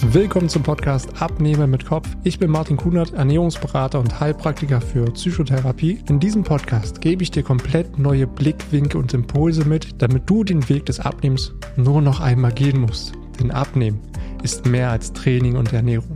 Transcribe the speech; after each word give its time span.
Willkommen 0.00 0.48
zum 0.48 0.62
Podcast 0.62 1.20
Abnehmen 1.20 1.70
mit 1.70 1.84
Kopf. 1.84 2.08
Ich 2.22 2.38
bin 2.38 2.52
Martin 2.52 2.76
Kunert, 2.76 3.14
Ernährungsberater 3.14 3.98
und 3.98 4.20
Heilpraktiker 4.20 4.80
für 4.80 5.04
Psychotherapie. 5.06 5.98
In 6.08 6.20
diesem 6.20 6.44
Podcast 6.44 7.00
gebe 7.00 7.24
ich 7.24 7.32
dir 7.32 7.42
komplett 7.42 7.98
neue 7.98 8.28
Blickwinkel 8.28 9.00
und 9.00 9.12
Impulse 9.12 9.64
mit, 9.64 10.00
damit 10.00 10.30
du 10.30 10.44
den 10.44 10.68
Weg 10.68 10.86
des 10.86 11.00
Abnehmens 11.00 11.52
nur 11.76 12.00
noch 12.00 12.20
einmal 12.20 12.52
gehen 12.52 12.80
musst. 12.80 13.12
Denn 13.40 13.50
Abnehmen 13.50 14.00
ist 14.44 14.66
mehr 14.66 14.90
als 14.90 15.12
Training 15.12 15.56
und 15.56 15.72
Ernährung. 15.72 16.14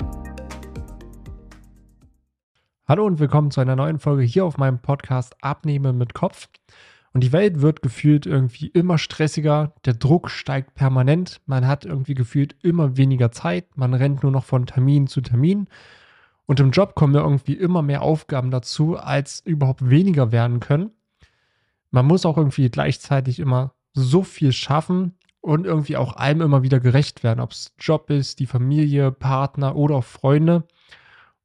Hallo 2.86 3.04
und 3.04 3.18
willkommen 3.18 3.50
zu 3.50 3.60
einer 3.60 3.76
neuen 3.76 3.98
Folge 3.98 4.22
hier 4.22 4.44
auf 4.44 4.58
meinem 4.58 4.80
Podcast 4.80 5.34
Abnehmen 5.40 5.98
mit 5.98 6.14
Kopf. 6.14 6.48
Und 7.12 7.22
die 7.22 7.32
Welt 7.32 7.60
wird 7.60 7.82
gefühlt 7.82 8.24
irgendwie 8.24 8.68
immer 8.68 8.96
stressiger, 8.96 9.74
der 9.84 9.94
Druck 9.94 10.30
steigt 10.30 10.74
permanent, 10.74 11.42
man 11.46 11.66
hat 11.66 11.84
irgendwie 11.84 12.14
gefühlt 12.14 12.56
immer 12.62 12.96
weniger 12.96 13.30
Zeit, 13.30 13.76
man 13.76 13.92
rennt 13.92 14.22
nur 14.22 14.32
noch 14.32 14.44
von 14.44 14.64
Termin 14.64 15.06
zu 15.06 15.20
Termin. 15.20 15.68
Und 16.46 16.58
im 16.60 16.70
Job 16.70 16.94
kommen 16.94 17.14
ja 17.14 17.20
irgendwie 17.20 17.54
immer 17.54 17.82
mehr 17.82 18.02
Aufgaben 18.02 18.50
dazu, 18.50 18.96
als 18.96 19.40
überhaupt 19.40 19.88
weniger 19.88 20.32
werden 20.32 20.60
können. 20.60 20.90
Man 21.90 22.06
muss 22.06 22.24
auch 22.24 22.38
irgendwie 22.38 22.70
gleichzeitig 22.70 23.38
immer 23.38 23.74
so 23.92 24.22
viel 24.22 24.52
schaffen 24.52 25.14
und 25.42 25.66
irgendwie 25.66 25.98
auch 25.98 26.16
allem 26.16 26.40
immer 26.40 26.62
wieder 26.62 26.80
gerecht 26.80 27.22
werden, 27.22 27.40
ob 27.40 27.50
es 27.52 27.74
Job 27.78 28.08
ist, 28.08 28.38
die 28.38 28.46
Familie, 28.46 29.12
Partner 29.12 29.76
oder 29.76 29.96
auch 29.96 30.04
Freunde. 30.04 30.64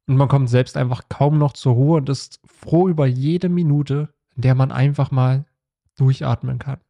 Und 0.06 0.16
man 0.16 0.28
kommt 0.28 0.48
selbst 0.48 0.78
einfach 0.78 1.02
kaum 1.10 1.36
noch 1.36 1.52
zur 1.52 1.74
Ruhe 1.74 1.98
und 1.98 2.08
ist 2.08 2.40
froh 2.46 2.88
über 2.88 3.06
jede 3.06 3.50
Minute, 3.50 4.08
in 4.34 4.42
der 4.42 4.54
man 4.54 4.72
einfach 4.72 5.10
mal 5.10 5.44
durchatmen 5.98 6.58
kann. 6.58 6.80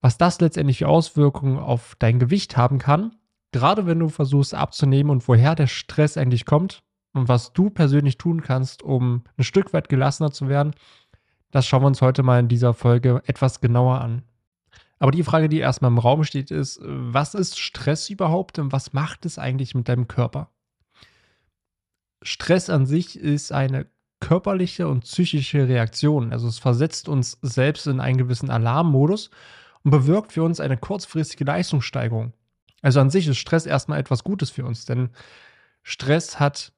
Was 0.00 0.18
das 0.18 0.40
letztendlich 0.40 0.78
für 0.78 0.88
Auswirkungen 0.88 1.58
auf 1.58 1.96
dein 1.98 2.18
Gewicht 2.18 2.56
haben 2.56 2.78
kann, 2.78 3.16
gerade 3.52 3.86
wenn 3.86 4.00
du 4.00 4.08
versuchst 4.08 4.54
abzunehmen 4.54 5.10
und 5.10 5.26
woher 5.28 5.54
der 5.54 5.66
Stress 5.66 6.16
eigentlich 6.16 6.44
kommt 6.44 6.82
und 7.12 7.28
was 7.28 7.52
du 7.52 7.70
persönlich 7.70 8.18
tun 8.18 8.42
kannst, 8.42 8.82
um 8.82 9.24
ein 9.38 9.44
Stück 9.44 9.72
weit 9.72 9.88
gelassener 9.88 10.30
zu 10.30 10.48
werden, 10.48 10.74
das 11.50 11.66
schauen 11.66 11.82
wir 11.82 11.86
uns 11.86 12.02
heute 12.02 12.22
mal 12.22 12.40
in 12.40 12.48
dieser 12.48 12.74
Folge 12.74 13.22
etwas 13.26 13.60
genauer 13.60 14.00
an. 14.00 14.24
Aber 14.98 15.10
die 15.10 15.22
Frage, 15.22 15.48
die 15.48 15.58
erstmal 15.58 15.90
im 15.90 15.98
Raum 15.98 16.24
steht, 16.24 16.50
ist, 16.50 16.80
was 16.82 17.34
ist 17.34 17.58
Stress 17.58 18.10
überhaupt 18.10 18.58
und 18.58 18.72
was 18.72 18.92
macht 18.92 19.24
es 19.24 19.38
eigentlich 19.38 19.74
mit 19.74 19.88
deinem 19.88 20.08
Körper? 20.08 20.50
Stress 22.22 22.70
an 22.70 22.86
sich 22.86 23.18
ist 23.18 23.52
eine 23.52 23.86
körperliche 24.24 24.88
und 24.88 25.04
psychische 25.04 25.68
Reaktion. 25.68 26.32
Also 26.32 26.48
es 26.48 26.58
versetzt 26.58 27.10
uns 27.10 27.38
selbst 27.42 27.86
in 27.86 28.00
einen 28.00 28.16
gewissen 28.16 28.48
Alarmmodus 28.48 29.28
und 29.82 29.90
bewirkt 29.90 30.32
für 30.32 30.42
uns 30.42 30.60
eine 30.60 30.78
kurzfristige 30.78 31.44
Leistungssteigerung. 31.44 32.32
Also 32.80 33.00
an 33.00 33.10
sich 33.10 33.28
ist 33.28 33.36
Stress 33.36 33.66
erstmal 33.66 34.00
etwas 34.00 34.24
Gutes 34.24 34.48
für 34.48 34.64
uns, 34.64 34.86
denn 34.86 35.10
Stress 35.82 36.40
hat 36.40 36.72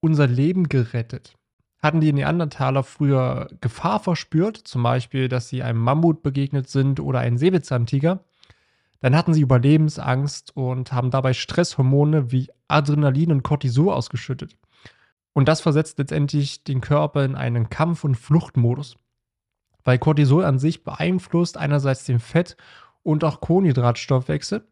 unser 0.00 0.26
Leben 0.26 0.68
gerettet. 0.68 1.34
Hatten 1.80 2.00
die 2.00 2.12
Neandertaler 2.12 2.82
früher 2.82 3.48
Gefahr 3.60 4.00
verspürt, 4.00 4.56
zum 4.56 4.82
Beispiel, 4.82 5.28
dass 5.28 5.48
sie 5.48 5.62
einem 5.62 5.78
Mammut 5.78 6.22
begegnet 6.22 6.68
sind 6.68 6.98
oder 6.98 7.20
einem 7.20 7.38
Säbelzahntiger, 7.38 8.24
dann 8.98 9.16
hatten 9.16 9.34
sie 9.34 9.40
Überlebensangst 9.40 10.56
und 10.56 10.92
haben 10.92 11.12
dabei 11.12 11.32
Stresshormone 11.32 12.32
wie 12.32 12.48
Adrenalin 12.66 13.30
und 13.30 13.44
Cortisol 13.44 13.92
ausgeschüttet. 13.92 14.56
Und 15.32 15.48
das 15.48 15.60
versetzt 15.60 15.98
letztendlich 15.98 16.64
den 16.64 16.80
Körper 16.80 17.24
in 17.24 17.34
einen 17.34 17.70
Kampf- 17.70 18.04
und 18.04 18.16
Fluchtmodus. 18.16 18.96
Weil 19.84 19.98
Cortisol 19.98 20.44
an 20.44 20.58
sich 20.58 20.84
beeinflusst 20.84 21.56
einerseits 21.56 22.04
den 22.04 22.20
Fett- 22.20 22.56
und 23.02 23.24
auch 23.24 23.40
Kohlenhydratstoffwechsel. 23.40 24.64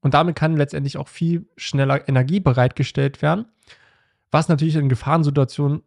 Und 0.00 0.14
damit 0.14 0.36
kann 0.36 0.56
letztendlich 0.56 0.96
auch 0.96 1.08
viel 1.08 1.46
schneller 1.56 2.08
Energie 2.08 2.40
bereitgestellt 2.40 3.20
werden, 3.20 3.46
was 4.30 4.48
natürlich 4.48 4.76
in 4.76 4.88
Gefahrensituationen 4.88 5.82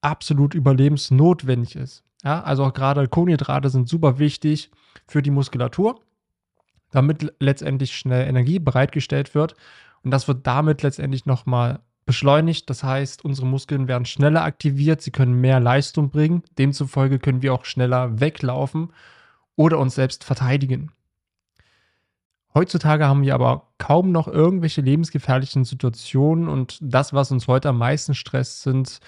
absolut 0.00 0.54
überlebensnotwendig 0.54 1.76
ist. 1.76 2.04
Ja, 2.22 2.42
also 2.42 2.64
auch 2.64 2.72
gerade 2.72 3.06
Kohlenhydrate 3.08 3.68
sind 3.68 3.88
super 3.88 4.18
wichtig 4.18 4.70
für 5.06 5.22
die 5.22 5.30
Muskulatur, 5.30 6.00
damit 6.90 7.34
letztendlich 7.38 7.96
schnell 7.96 8.26
Energie 8.26 8.58
bereitgestellt 8.58 9.34
wird. 9.34 9.54
Und 10.02 10.10
das 10.10 10.28
wird 10.28 10.46
damit 10.46 10.82
letztendlich 10.82 11.26
nochmal 11.26 11.80
beschleunigt. 12.06 12.68
Das 12.70 12.82
heißt, 12.82 13.24
unsere 13.24 13.46
Muskeln 13.46 13.88
werden 13.88 14.04
schneller 14.04 14.42
aktiviert, 14.42 15.02
sie 15.02 15.10
können 15.10 15.40
mehr 15.40 15.60
Leistung 15.60 16.10
bringen. 16.10 16.42
Demzufolge 16.58 17.18
können 17.18 17.42
wir 17.42 17.54
auch 17.54 17.64
schneller 17.64 18.20
weglaufen 18.20 18.92
oder 19.56 19.78
uns 19.78 19.94
selbst 19.94 20.24
verteidigen. 20.24 20.90
Heutzutage 22.54 23.06
haben 23.06 23.22
wir 23.22 23.34
aber 23.34 23.68
kaum 23.78 24.12
noch 24.12 24.28
irgendwelche 24.28 24.80
lebensgefährlichen 24.80 25.64
Situationen 25.64 26.48
und 26.48 26.78
das, 26.80 27.12
was 27.12 27.32
uns 27.32 27.48
heute 27.48 27.70
am 27.70 27.78
meisten 27.78 28.14
stresst, 28.14 28.62
sind 28.62 29.00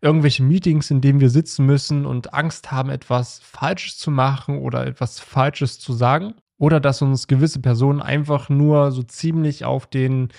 irgendwelche 0.00 0.42
Meetings, 0.42 0.90
in 0.90 1.00
denen 1.00 1.20
wir 1.20 1.30
sitzen 1.30 1.64
müssen 1.64 2.06
und 2.06 2.34
Angst 2.34 2.72
haben, 2.72 2.90
etwas 2.90 3.38
Falsches 3.40 3.98
zu 3.98 4.10
machen 4.10 4.58
oder 4.58 4.86
etwas 4.86 5.20
Falsches 5.20 5.78
zu 5.78 5.92
sagen. 5.92 6.34
Oder 6.56 6.80
dass 6.80 7.02
uns 7.02 7.28
gewisse 7.28 7.60
Personen 7.60 8.02
einfach 8.02 8.48
nur 8.48 8.90
so 8.90 9.04
ziemlich 9.04 9.64
auf 9.64 9.86
den 9.86 10.30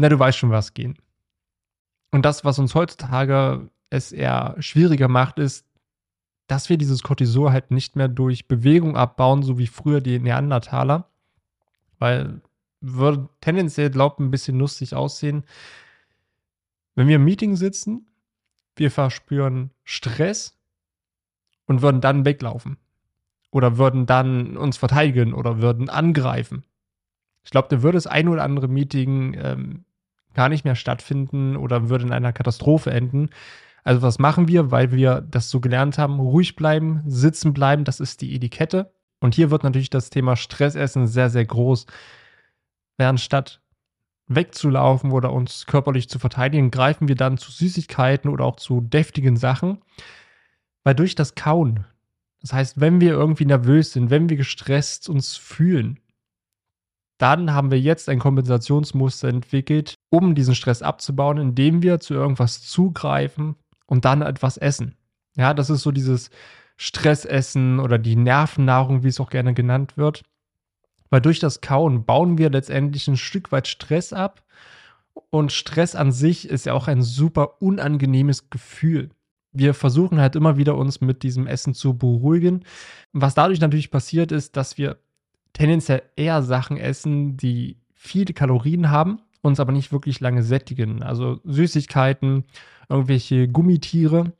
na, 0.00 0.08
du 0.08 0.18
weißt 0.18 0.38
schon 0.38 0.50
was 0.50 0.72
gehen. 0.72 0.96
Und 2.10 2.24
das, 2.24 2.44
was 2.44 2.58
uns 2.58 2.74
heutzutage 2.74 3.70
es 3.90 4.12
eher 4.12 4.56
schwieriger 4.58 5.08
macht, 5.08 5.38
ist, 5.38 5.66
dass 6.46 6.68
wir 6.68 6.78
dieses 6.78 7.02
Cortisol 7.02 7.52
halt 7.52 7.70
nicht 7.70 7.96
mehr 7.96 8.08
durch 8.08 8.48
Bewegung 8.48 8.96
abbauen, 8.96 9.42
so 9.42 9.58
wie 9.58 9.66
früher 9.66 10.00
die 10.00 10.18
Neandertaler. 10.18 11.08
Weil 11.98 12.40
würde 12.80 13.28
tendenziell, 13.42 13.90
glaubt 13.90 14.20
ein 14.20 14.30
bisschen 14.30 14.58
lustig 14.58 14.94
aussehen. 14.94 15.44
Wenn 16.94 17.06
wir 17.06 17.16
im 17.16 17.24
Meeting 17.24 17.54
sitzen, 17.54 18.06
wir 18.76 18.90
verspüren 18.90 19.70
Stress 19.84 20.58
und 21.66 21.82
würden 21.82 22.00
dann 22.00 22.24
weglaufen. 22.24 22.78
Oder 23.50 23.76
würden 23.76 24.06
dann 24.06 24.56
uns 24.56 24.78
verteidigen 24.78 25.34
oder 25.34 25.60
würden 25.60 25.90
angreifen. 25.90 26.64
Ich 27.44 27.50
glaube, 27.50 27.68
da 27.68 27.82
würde 27.82 27.96
das 27.96 28.06
ein 28.06 28.28
oder 28.28 28.44
andere 28.44 28.68
Meeting 28.68 29.34
ähm, 29.34 29.84
gar 30.34 30.48
nicht 30.48 30.64
mehr 30.64 30.74
stattfinden 30.74 31.56
oder 31.56 31.88
würde 31.88 32.04
in 32.04 32.12
einer 32.12 32.32
Katastrophe 32.32 32.90
enden. 32.90 33.30
Also 33.84 34.02
was 34.02 34.18
machen 34.18 34.48
wir, 34.48 34.70
weil 34.70 34.92
wir 34.92 35.20
das 35.20 35.50
so 35.50 35.60
gelernt 35.60 35.98
haben, 35.98 36.20
ruhig 36.20 36.56
bleiben, 36.56 37.02
sitzen 37.06 37.52
bleiben, 37.52 37.84
das 37.84 38.00
ist 38.00 38.20
die 38.20 38.34
Etikette. 38.34 38.92
Und 39.20 39.34
hier 39.34 39.50
wird 39.50 39.64
natürlich 39.64 39.90
das 39.90 40.10
Thema 40.10 40.36
Stressessen 40.36 41.06
sehr, 41.06 41.30
sehr 41.30 41.44
groß. 41.44 41.86
Während 42.96 43.20
statt 43.20 43.60
wegzulaufen 44.26 45.10
oder 45.10 45.32
uns 45.32 45.66
körperlich 45.66 46.08
zu 46.08 46.18
verteidigen, 46.18 46.70
greifen 46.70 47.08
wir 47.08 47.16
dann 47.16 47.36
zu 47.36 47.50
Süßigkeiten 47.50 48.30
oder 48.30 48.44
auch 48.44 48.56
zu 48.56 48.80
deftigen 48.80 49.36
Sachen. 49.36 49.78
Weil 50.84 50.94
durch 50.94 51.14
das 51.14 51.34
Kauen, 51.34 51.84
das 52.40 52.52
heißt, 52.52 52.80
wenn 52.80 53.00
wir 53.00 53.12
irgendwie 53.12 53.44
nervös 53.44 53.92
sind, 53.92 54.08
wenn 54.10 54.28
wir 54.28 54.36
gestresst 54.36 55.08
uns 55.08 55.36
fühlen, 55.36 55.98
dann 57.20 57.52
haben 57.52 57.70
wir 57.70 57.78
jetzt 57.78 58.08
ein 58.08 58.18
Kompensationsmuster 58.18 59.28
entwickelt, 59.28 59.94
um 60.08 60.34
diesen 60.34 60.54
Stress 60.54 60.82
abzubauen, 60.82 61.38
indem 61.38 61.82
wir 61.82 62.00
zu 62.00 62.14
irgendwas 62.14 62.62
zugreifen 62.62 63.56
und 63.86 64.04
dann 64.04 64.22
etwas 64.22 64.56
essen. 64.56 64.96
Ja, 65.36 65.52
das 65.52 65.68
ist 65.68 65.82
so 65.82 65.92
dieses 65.92 66.30
Stressessen 66.76 67.78
oder 67.78 67.98
die 67.98 68.16
Nervennahrung, 68.16 69.02
wie 69.02 69.08
es 69.08 69.20
auch 69.20 69.28
gerne 69.28 69.52
genannt 69.52 69.98
wird. 69.98 70.22
Weil 71.10 71.20
durch 71.20 71.40
das 71.40 71.60
Kauen 71.60 72.06
bauen 72.06 72.38
wir 72.38 72.50
letztendlich 72.50 73.06
ein 73.08 73.16
Stück 73.18 73.52
weit 73.52 73.68
Stress 73.68 74.12
ab. 74.12 74.42
Und 75.28 75.52
Stress 75.52 75.94
an 75.94 76.12
sich 76.12 76.48
ist 76.48 76.66
ja 76.66 76.72
auch 76.72 76.88
ein 76.88 77.02
super 77.02 77.60
unangenehmes 77.60 78.48
Gefühl. 78.48 79.10
Wir 79.52 79.74
versuchen 79.74 80.20
halt 80.20 80.36
immer 80.36 80.56
wieder 80.56 80.76
uns 80.76 81.00
mit 81.00 81.22
diesem 81.22 81.46
Essen 81.46 81.74
zu 81.74 81.98
beruhigen. 81.98 82.64
Was 83.12 83.34
dadurch 83.34 83.60
natürlich 83.60 83.90
passiert 83.90 84.32
ist, 84.32 84.56
dass 84.56 84.78
wir 84.78 84.98
tendenziell 85.60 86.02
eher 86.16 86.42
Sachen 86.42 86.78
essen, 86.78 87.36
die 87.36 87.76
viele 87.92 88.32
Kalorien 88.32 88.90
haben, 88.90 89.20
uns 89.42 89.60
aber 89.60 89.72
nicht 89.72 89.92
wirklich 89.92 90.18
lange 90.20 90.42
sättigen. 90.42 91.02
Also 91.02 91.38
Süßigkeiten, 91.44 92.44
irgendwelche 92.88 93.46
Gummitiere. 93.46 94.32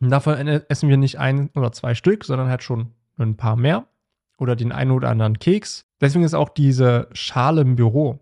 Und 0.00 0.10
davon 0.10 0.46
essen 0.46 0.90
wir 0.90 0.98
nicht 0.98 1.18
ein 1.18 1.48
oder 1.54 1.72
zwei 1.72 1.94
Stück, 1.94 2.24
sondern 2.24 2.48
halt 2.48 2.62
schon 2.62 2.88
ein 3.16 3.36
paar 3.36 3.56
mehr. 3.56 3.86
Oder 4.36 4.54
den 4.54 4.72
einen 4.72 4.90
oder 4.90 5.08
anderen 5.08 5.38
Keks. 5.38 5.86
Deswegen 6.02 6.24
ist 6.24 6.34
auch 6.34 6.50
diese 6.50 7.08
Schale 7.12 7.62
im 7.62 7.76
Büro 7.76 8.18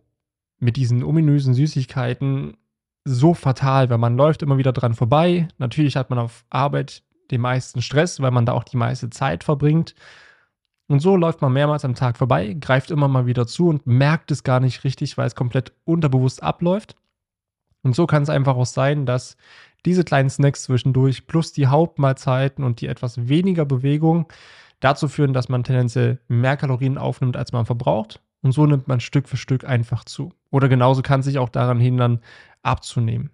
mit 0.61 0.76
diesen 0.76 1.03
ominösen 1.03 1.55
Süßigkeiten 1.55 2.56
so 3.05 3.35
fatal, 3.35 3.91
weil 3.91 3.99
man 3.99 4.17
läuft 4.17 4.43
immer 4.43 4.59
wieder 4.59 4.73
dran 4.73 4.94
vorbei. 4.94 5.49
Natürlich 5.59 5.97
hat 5.97 6.11
man 6.11 6.19
auf 6.21 6.44
Arbeit 6.50 7.03
den 7.33 7.41
meisten 7.41 7.83
Stress, 7.83 8.21
weil 8.21 8.31
man 8.31 8.47
da 8.47 8.53
auch 8.53 8.65
die 8.65 8.76
meiste 8.76 9.11
Zeit 9.11 9.43
verbringt. 9.43 9.97
Und 10.90 10.98
so 10.98 11.14
läuft 11.14 11.40
man 11.40 11.52
mehrmals 11.52 11.84
am 11.84 11.94
Tag 11.94 12.16
vorbei, 12.16 12.56
greift 12.58 12.90
immer 12.90 13.06
mal 13.06 13.25
wieder 13.25 13.46
zu 13.46 13.69
und 13.69 13.87
merkt 13.87 14.32
es 14.32 14.42
gar 14.42 14.58
nicht 14.58 14.82
richtig, 14.82 15.16
weil 15.16 15.28
es 15.28 15.37
komplett 15.37 15.72
unterbewusst 15.84 16.42
abläuft. 16.42 16.96
Und 17.84 17.94
so 17.94 18.08
kann 18.08 18.25
es 18.25 18.28
einfach 18.28 18.56
auch 18.56 18.66
sein, 18.66 19.06
dass 19.06 19.37
diese 19.87 20.02
kleinen 20.02 20.31
Snacks 20.31 20.64
zwischendurch 20.64 21.28
plus 21.28 21.52
die 21.52 21.69
Hauptmahlzeiten 21.69 22.64
und 22.64 22.81
die 22.81 22.88
etwas 22.88 23.28
weniger 23.28 23.64
Bewegung 23.64 24.26
dazu 24.81 25.06
führen, 25.06 25.32
dass 25.32 25.48
man 25.48 25.62
tendenziell 25.62 26.19
mehr 26.26 26.56
Kalorien 26.56 26.98
aufnimmt, 26.98 27.37
als 27.37 27.52
man 27.52 27.66
verbraucht. 27.66 28.20
Und 28.42 28.50
so 28.50 28.66
nimmt 28.66 28.88
man 28.88 28.98
Stück 28.98 29.28
für 29.28 29.37
Stück 29.37 29.64
einfach 29.64 30.04
zu. 30.04 30.32
Oder 30.50 30.69
genauso 30.69 31.02
kann 31.02 31.22
sich 31.22 31.38
auch 31.38 31.50
daran 31.50 31.78
hindern, 31.78 32.19
abzunehmen. 32.62 33.31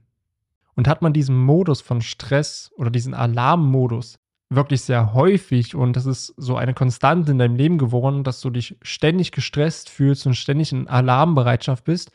Und 0.74 0.88
hat 0.88 1.00
man 1.00 1.14
diesen 1.14 1.38
Modus 1.38 1.80
von 1.80 2.02
Stress 2.02 2.70
oder 2.76 2.90
diesen 2.90 3.14
Alarmmodus 3.14 4.18
wirklich 4.48 4.82
sehr 4.82 5.12
häufig 5.12 5.75
und 5.75 5.94
das 5.94 6.06
ist 6.06 6.32
so 6.37 6.56
eine 6.56 6.75
Konstante 6.75 7.32
in 7.32 7.38
deinem 7.38 7.56
Leben 7.56 7.78
geworden, 7.78 8.22
dass 8.22 8.40
du 8.40 8.50
dich 8.50 8.76
ständig 8.82 9.32
gestresst 9.32 9.90
fühlst 9.90 10.26
und 10.26 10.34
ständig 10.34 10.72
in 10.72 10.88
Alarmbereitschaft 10.88 11.84
bist, 11.84 12.12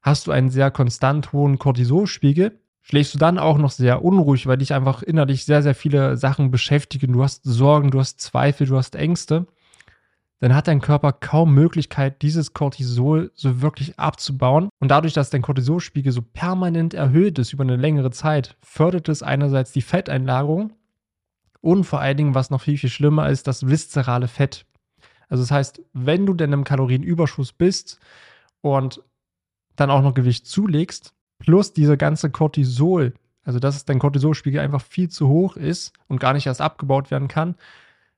hast 0.00 0.26
du 0.26 0.32
einen 0.32 0.50
sehr 0.50 0.70
konstant 0.70 1.32
hohen 1.32 1.58
Cortisolspiegel, 1.58 2.58
schläfst 2.80 3.14
du 3.14 3.18
dann 3.18 3.38
auch 3.38 3.58
noch 3.58 3.70
sehr 3.70 4.02
unruhig, 4.02 4.46
weil 4.46 4.58
dich 4.58 4.72
einfach 4.72 5.02
innerlich 5.02 5.44
sehr, 5.44 5.62
sehr 5.62 5.74
viele 5.74 6.16
Sachen 6.16 6.50
beschäftigen. 6.50 7.12
Du 7.12 7.22
hast 7.22 7.44
Sorgen, 7.44 7.90
du 7.90 8.00
hast 8.00 8.20
Zweifel, 8.20 8.66
du 8.66 8.76
hast 8.76 8.94
Ängste. 8.94 9.46
Dann 10.40 10.54
hat 10.54 10.68
dein 10.68 10.80
Körper 10.80 11.12
kaum 11.12 11.54
Möglichkeit, 11.54 12.22
dieses 12.22 12.54
Cortisol 12.54 13.30
so 13.34 13.60
wirklich 13.60 13.98
abzubauen. 13.98 14.70
Und 14.78 14.90
dadurch, 14.90 15.12
dass 15.12 15.28
dein 15.28 15.42
Cortisolspiegel 15.42 16.12
so 16.12 16.22
permanent 16.22 16.94
erhöht 16.94 17.38
ist 17.38 17.52
über 17.52 17.62
eine 17.62 17.76
längere 17.76 18.10
Zeit, 18.10 18.56
fördert 18.62 19.10
es 19.10 19.22
einerseits 19.22 19.72
die 19.72 19.82
Fetteinlagerung 19.82 20.72
und 21.60 21.84
vor 21.84 22.00
allen 22.00 22.16
Dingen, 22.16 22.34
was 22.34 22.50
noch 22.50 22.62
viel, 22.62 22.78
viel 22.78 22.90
schlimmer 22.90 23.28
ist, 23.28 23.46
das 23.46 23.66
viszerale 23.66 24.28
Fett. 24.28 24.66
Also 25.28 25.42
das 25.42 25.50
heißt, 25.50 25.82
wenn 25.92 26.26
du 26.26 26.34
denn 26.34 26.52
im 26.52 26.64
Kalorienüberschuss 26.64 27.52
bist 27.52 28.00
und 28.60 29.02
dann 29.76 29.90
auch 29.90 30.02
noch 30.02 30.14
Gewicht 30.14 30.46
zulegst, 30.46 31.14
plus 31.38 31.72
diese 31.72 31.96
ganze 31.96 32.30
Cortisol, 32.30 33.14
also 33.44 33.58
dass 33.58 33.84
dein 33.84 33.98
Cortisolspiegel 33.98 34.60
einfach 34.60 34.82
viel 34.82 35.08
zu 35.08 35.28
hoch 35.28 35.56
ist 35.56 35.92
und 36.08 36.20
gar 36.20 36.32
nicht 36.32 36.46
erst 36.46 36.60
abgebaut 36.60 37.10
werden 37.10 37.28
kann, 37.28 37.54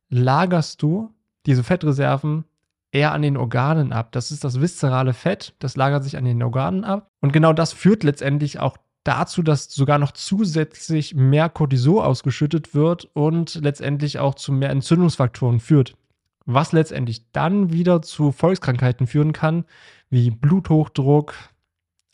lagerst 0.08 0.82
du 0.82 1.12
diese 1.46 1.62
Fettreserven 1.62 2.44
eher 2.90 3.12
an 3.12 3.22
den 3.22 3.36
Organen 3.36 3.92
ab. 3.92 4.12
Das 4.12 4.30
ist 4.30 4.44
das 4.44 4.60
viszerale 4.60 5.14
Fett, 5.14 5.54
das 5.58 5.76
lagert 5.76 6.04
sich 6.04 6.16
an 6.16 6.24
den 6.24 6.42
Organen 6.42 6.84
ab. 6.84 7.10
Und 7.20 7.32
genau 7.32 7.52
das 7.52 7.72
führt 7.72 8.04
letztendlich 8.04 8.58
auch 8.58 8.76
dazu, 9.04 9.42
dass 9.42 9.64
sogar 9.72 9.98
noch 9.98 10.12
zusätzlich 10.12 11.14
mehr 11.14 11.48
Cortisol 11.48 12.02
ausgeschüttet 12.02 12.74
wird 12.74 13.08
und 13.14 13.56
letztendlich 13.56 14.18
auch 14.18 14.34
zu 14.34 14.52
mehr 14.52 14.70
Entzündungsfaktoren 14.70 15.60
führt. 15.60 15.96
Was 16.44 16.72
letztendlich 16.72 17.30
dann 17.32 17.72
wieder 17.72 18.02
zu 18.02 18.32
Volkskrankheiten 18.32 19.06
führen 19.06 19.32
kann, 19.32 19.64
wie 20.10 20.30
Bluthochdruck, 20.30 21.34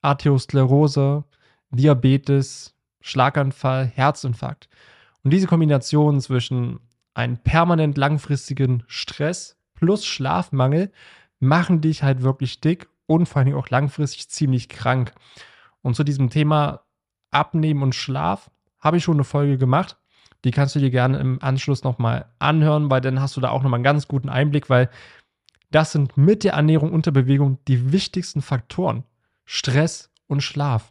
Arteriosklerose, 0.02 1.24
Diabetes, 1.70 2.74
Schlaganfall, 3.00 3.86
Herzinfarkt. 3.86 4.68
Und 5.24 5.32
diese 5.32 5.46
Kombination 5.46 6.20
zwischen 6.20 6.80
einem 7.14 7.38
permanent 7.38 7.98
langfristigen 7.98 8.84
Stress 8.86 9.56
plus 9.74 10.04
Schlafmangel 10.04 10.92
machen 11.40 11.80
dich 11.80 12.02
halt 12.02 12.22
wirklich 12.22 12.60
dick 12.60 12.88
und 13.06 13.26
vor 13.26 13.42
allem 13.42 13.54
auch 13.54 13.70
langfristig 13.70 14.28
ziemlich 14.28 14.68
krank. 14.68 15.12
Und 15.88 15.94
zu 15.94 16.04
diesem 16.04 16.30
Thema 16.30 16.82
Abnehmen 17.30 17.82
und 17.82 17.94
Schlaf 17.94 18.50
habe 18.78 18.98
ich 18.98 19.04
schon 19.04 19.16
eine 19.16 19.24
Folge 19.24 19.58
gemacht. 19.58 19.96
Die 20.44 20.50
kannst 20.50 20.76
du 20.76 20.78
dir 20.78 20.90
gerne 20.90 21.18
im 21.18 21.42
Anschluss 21.42 21.82
nochmal 21.82 22.26
anhören, 22.38 22.90
weil 22.90 23.00
dann 23.00 23.20
hast 23.20 23.36
du 23.36 23.40
da 23.40 23.48
auch 23.48 23.62
nochmal 23.62 23.78
einen 23.78 23.84
ganz 23.84 24.06
guten 24.06 24.28
Einblick, 24.28 24.70
weil 24.70 24.90
das 25.70 25.92
sind 25.92 26.16
mit 26.16 26.44
der 26.44 26.52
Ernährung 26.52 26.92
und 26.92 27.06
der 27.06 27.10
Bewegung 27.10 27.58
die 27.66 27.90
wichtigsten 27.90 28.42
Faktoren. 28.42 29.04
Stress 29.46 30.10
und 30.26 30.42
Schlaf. 30.42 30.90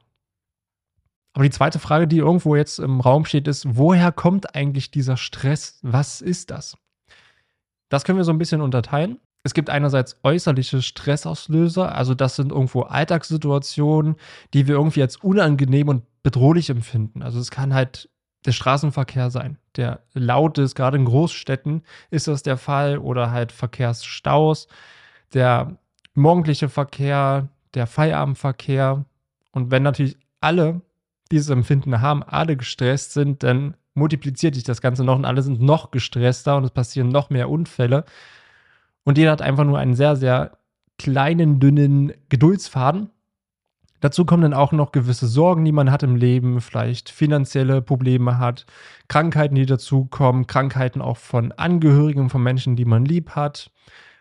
Aber 1.34 1.44
die 1.44 1.52
zweite 1.52 1.78
Frage, 1.78 2.08
die 2.08 2.18
irgendwo 2.18 2.56
jetzt 2.56 2.80
im 2.80 3.00
Raum 3.00 3.26
steht, 3.26 3.48
ist, 3.48 3.78
woher 3.78 4.12
kommt 4.12 4.56
eigentlich 4.56 4.90
dieser 4.90 5.16
Stress? 5.16 5.80
Was 5.84 6.22
ist 6.22 6.50
das? 6.50 6.76
Das 7.90 8.04
können 8.04 8.18
wir 8.18 8.26
so 8.26 8.34
ein 8.34 8.40
bisschen 8.40 8.62
unterteilen. 8.62 9.20
Es 9.48 9.54
gibt 9.54 9.70
einerseits 9.70 10.20
äußerliche 10.24 10.82
Stressauslöser, 10.82 11.96
also 11.96 12.14
das 12.14 12.36
sind 12.36 12.52
irgendwo 12.52 12.82
Alltagssituationen, 12.82 14.18
die 14.54 14.68
wir 14.68 14.76
irgendwie 14.76 15.02
als 15.02 15.16
unangenehm 15.16 15.88
und 15.88 16.04
bedrohlich 16.22 16.70
empfinden. 16.70 17.22
Also 17.22 17.40
es 17.40 17.50
kann 17.50 17.74
halt 17.74 18.10
der 18.46 18.52
Straßenverkehr 18.52 19.30
sein, 19.30 19.58
der 19.78 20.02
laut 20.14 20.58
ist, 20.58 20.76
gerade 20.76 20.98
in 20.98 21.06
Großstädten 21.06 21.84
ist 22.12 22.28
das 22.28 22.44
der 22.44 22.58
Fall, 22.58 22.98
oder 22.98 23.32
halt 23.32 23.54
Verkehrsstaus, 23.54 24.68
der 25.34 25.78
morgendliche 26.14 26.68
Verkehr, 26.68 27.48
der 27.74 27.88
Feierabendverkehr. 27.88 29.06
Und 29.54 29.72
wenn 29.72 29.84
natürlich 29.84 30.18
alle 30.42 30.82
dieses 31.32 31.52
Empfinden 31.52 32.02
haben, 32.02 32.22
alle 32.22 32.58
gestresst 32.58 33.14
sind, 33.14 33.44
dann 33.44 33.78
multipliziert 33.94 34.56
sich 34.56 34.66
das 34.66 34.82
Ganze 34.82 35.06
noch 35.06 35.16
und 35.16 35.24
alle 35.24 35.42
sind 35.42 35.62
noch 35.62 35.92
gestresster 35.92 36.58
und 36.58 36.66
es 36.66 36.72
passieren 36.72 37.08
noch 37.08 37.30
mehr 37.30 37.50
Unfälle. 37.50 38.04
Und 39.08 39.18
jeder 39.18 39.32
hat 39.32 39.42
einfach 39.42 39.64
nur 39.64 39.80
einen 39.80 39.96
sehr, 39.96 40.18
sehr 40.18 40.58
kleinen, 41.00 41.62
dünnen 41.62 42.12
Geduldsfaden. 42.28 43.10
Dazu 44.02 44.26
kommen 44.26 44.42
dann 44.42 44.54
auch 44.54 44.74
noch 44.74 44.92
gewisse 44.92 45.28
Sorgen, 45.28 45.64
die 45.64 45.72
man 45.72 45.92
hat 45.92 46.04
im 46.04 46.18
Leben, 46.18 46.60
vielleicht 46.60 47.08
finanzielle 47.08 47.82
Probleme 47.82 48.38
hat, 48.38 48.66
Krankheiten, 49.08 49.56
die 49.56 49.66
dazukommen, 49.66 50.46
Krankheiten 50.46 51.02
auch 51.02 51.16
von 51.16 51.54
Angehörigen, 51.54 52.30
von 52.30 52.44
Menschen, 52.44 52.76
die 52.76 52.84
man 52.84 53.06
lieb 53.06 53.30
hat, 53.30 53.72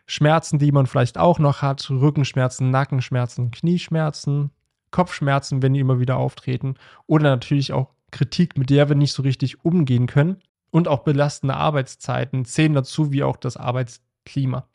Schmerzen, 0.06 0.60
die 0.60 0.70
man 0.70 0.86
vielleicht 0.86 1.18
auch 1.18 1.40
noch 1.40 1.62
hat, 1.62 1.90
Rückenschmerzen, 1.90 2.70
Nackenschmerzen, 2.70 3.50
Knieschmerzen, 3.50 4.52
Kopfschmerzen, 4.92 5.62
wenn 5.62 5.74
die 5.74 5.80
immer 5.80 5.98
wieder 5.98 6.16
auftreten 6.16 6.76
oder 7.08 7.24
natürlich 7.24 7.72
auch 7.72 7.88
Kritik, 8.12 8.56
mit 8.56 8.70
der 8.70 8.88
wir 8.88 8.94
nicht 8.94 9.14
so 9.14 9.24
richtig 9.24 9.64
umgehen 9.64 10.06
können 10.06 10.36
und 10.70 10.86
auch 10.86 11.00
belastende 11.00 11.56
Arbeitszeiten 11.56 12.44
zählen 12.44 12.74
dazu, 12.74 13.10
wie 13.10 13.24
auch 13.24 13.36
das 13.36 13.56
Arbeitsklima. 13.56 14.68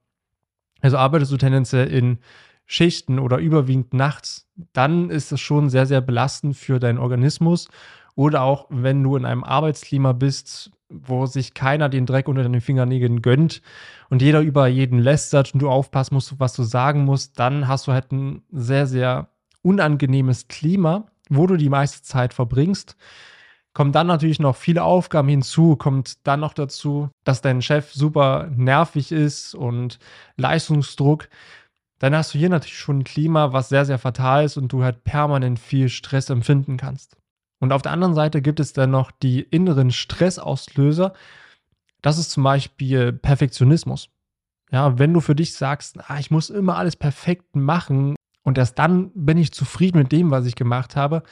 Also 0.82 0.98
arbeitest 0.98 1.32
du 1.32 1.38
tendenziell 1.38 1.88
in 1.88 2.20
Schichten 2.66 3.20
oder 3.20 3.38
überwiegend 3.38 3.94
nachts, 3.94 4.48
dann 4.74 5.10
ist 5.10 5.32
es 5.32 5.42
schon 5.42 5.70
sehr, 5.70 5.86
sehr 5.86 6.02
belastend 6.02 6.56
für 6.56 6.80
deinen 6.80 7.00
Organismus. 7.00 7.68
Oder 8.16 8.44
auch 8.44 8.68
wenn 8.70 9.04
du 9.04 9.16
in 9.16 9.26
einem 9.26 9.44
Arbeitsklima 9.44 10.14
bist, 10.14 10.72
wo 10.90 11.26
sich 11.26 11.54
keiner 11.54 11.90
den 11.90 12.06
Dreck 12.06 12.28
unter 12.28 12.44
den 12.44 12.62
Fingernägeln 12.62 13.22
gönnt 13.22 13.62
und 14.10 14.22
jeder 14.22 14.42
über 14.42 14.68
jeden 14.68 15.00
lästert 15.00 15.54
und 15.54 15.62
du 15.62 15.70
aufpassen 15.70 16.16
musst, 16.16 16.40
was 16.40 16.54
du 16.54 16.64
sagen 16.64 17.06
musst, 17.06 17.40
dann 17.40 17.68
hast 17.68 17.88
du 17.88 17.94
halt 17.94 18.12
ein 18.12 18.44
sehr, 18.52 18.88
sehr 18.88 19.30
unangenehmes 19.62 20.48
Klima, 20.48 21.08
wo 21.30 21.48
du 21.48 21.56
die 21.56 21.70
meiste 21.70 22.04
Zeit 22.04 22.34
verbringst. 22.34 22.98
Kommen 23.74 23.94
dann 23.94 24.08
natürlich 24.08 24.40
noch 24.40 24.56
viele 24.56 24.84
Aufgaben 24.84 25.30
hinzu, 25.30 25.78
kommt 25.78 26.28
dann 26.28 26.42
noch 26.42 26.54
dazu, 26.54 27.10
dass 27.24 27.42
dein 27.42 27.62
Chef 27.62 27.94
super 27.94 28.50
nervig 28.54 29.12
ist 29.12 29.56
und 29.56 29.98
Leistungsdruck. 30.36 31.30
Dann 32.00 32.16
hast 32.16 32.34
du 32.34 32.38
hier 32.38 32.50
natürlich 32.50 32.78
schon 32.78 33.00
ein 33.00 33.04
Klima, 33.04 33.54
was 33.54 33.70
sehr, 33.70 33.86
sehr 33.86 34.00
fatal 34.00 34.44
ist 34.44 34.58
und 34.58 34.74
du 34.74 34.84
halt 34.84 35.04
permanent 35.04 35.60
viel 35.60 35.88
Stress 35.88 36.30
empfinden 36.30 36.76
kannst. 36.76 37.16
Und 37.62 37.72
auf 37.72 37.84
der 37.84 37.92
anderen 37.92 38.16
Seite 38.16 38.42
gibt 38.42 38.60
es 38.60 38.74
dann 38.74 38.92
noch 38.92 39.12
die 39.12 39.42
inneren 39.42 39.92
Stressauslöser. 39.92 41.14
Das 42.02 42.18
ist 42.18 42.32
zum 42.32 42.44
Beispiel 42.44 43.14
Perfektionismus. 43.14 44.10
Ja, 44.72 44.98
wenn 44.98 45.14
du 45.14 45.20
für 45.20 45.36
dich 45.36 45.54
sagst, 45.54 46.00
ah, 46.10 46.18
ich 46.18 46.32
muss 46.32 46.50
immer 46.50 46.78
alles 46.78 46.96
perfekt 46.96 47.56
machen 47.56 48.16
und 48.44 48.58
erst 48.58 48.80
dann 48.80 49.12
bin 49.14 49.38
ich 49.38 49.52
zufrieden 49.52 50.00
mit 50.00 50.12
dem, 50.12 50.32
was 50.32 50.46
ich 50.46 50.56
gemacht 50.56 50.96
habe, 50.96 51.24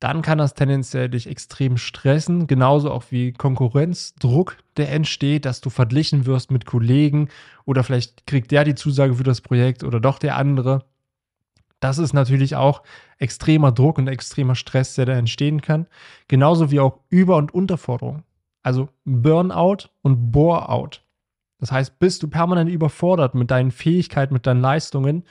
dann 0.00 0.20
kann 0.20 0.38
das 0.38 0.54
tendenziell 0.54 1.08
dich 1.08 1.26
extrem 1.26 1.78
stressen, 1.78 2.46
genauso 2.46 2.90
auch 2.90 3.04
wie 3.10 3.32
Konkurrenzdruck, 3.32 4.58
der 4.76 4.92
entsteht, 4.92 5.46
dass 5.46 5.62
du 5.62 5.70
verglichen 5.70 6.26
wirst 6.26 6.50
mit 6.50 6.66
Kollegen 6.66 7.28
oder 7.64 7.82
vielleicht 7.82 8.26
kriegt 8.26 8.50
der 8.50 8.64
die 8.64 8.74
Zusage 8.74 9.14
für 9.14 9.24
das 9.24 9.40
Projekt 9.40 9.84
oder 9.84 10.00
doch 10.00 10.18
der 10.18 10.36
andere. 10.36 10.84
Das 11.80 11.98
ist 11.98 12.12
natürlich 12.12 12.56
auch 12.56 12.82
extremer 13.18 13.72
Druck 13.72 13.98
und 13.98 14.08
extremer 14.08 14.54
Stress, 14.54 14.94
der 14.94 15.06
da 15.06 15.12
entstehen 15.14 15.62
kann. 15.62 15.86
Genauso 16.28 16.70
wie 16.70 16.80
auch 16.80 17.00
Über- 17.08 17.36
und 17.36 17.52
Unterforderung. 17.54 18.22
Also 18.62 18.88
Burnout 19.04 19.88
und 20.02 20.32
Bore-out. 20.32 21.02
Das 21.58 21.72
heißt, 21.72 21.98
bist 21.98 22.22
du 22.22 22.28
permanent 22.28 22.70
überfordert 22.70 23.34
mit 23.34 23.50
deinen 23.50 23.70
Fähigkeiten, 23.70 24.34
mit 24.34 24.46
deinen 24.46 24.60
Leistungen, 24.60 25.24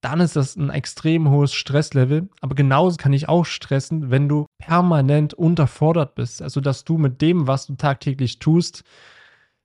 dann 0.00 0.20
ist 0.20 0.36
das 0.36 0.56
ein 0.56 0.70
extrem 0.70 1.30
hohes 1.30 1.52
Stresslevel. 1.52 2.28
Aber 2.40 2.54
genauso 2.54 2.96
kann 2.96 3.12
ich 3.12 3.28
auch 3.28 3.44
stressen, 3.44 4.10
wenn 4.10 4.28
du 4.28 4.46
permanent 4.58 5.34
unterfordert 5.34 6.14
bist. 6.14 6.40
Also, 6.42 6.60
dass 6.60 6.84
du 6.84 6.96
mit 6.96 7.20
dem, 7.20 7.46
was 7.46 7.66
du 7.66 7.74
tagtäglich 7.74 8.38
tust, 8.38 8.84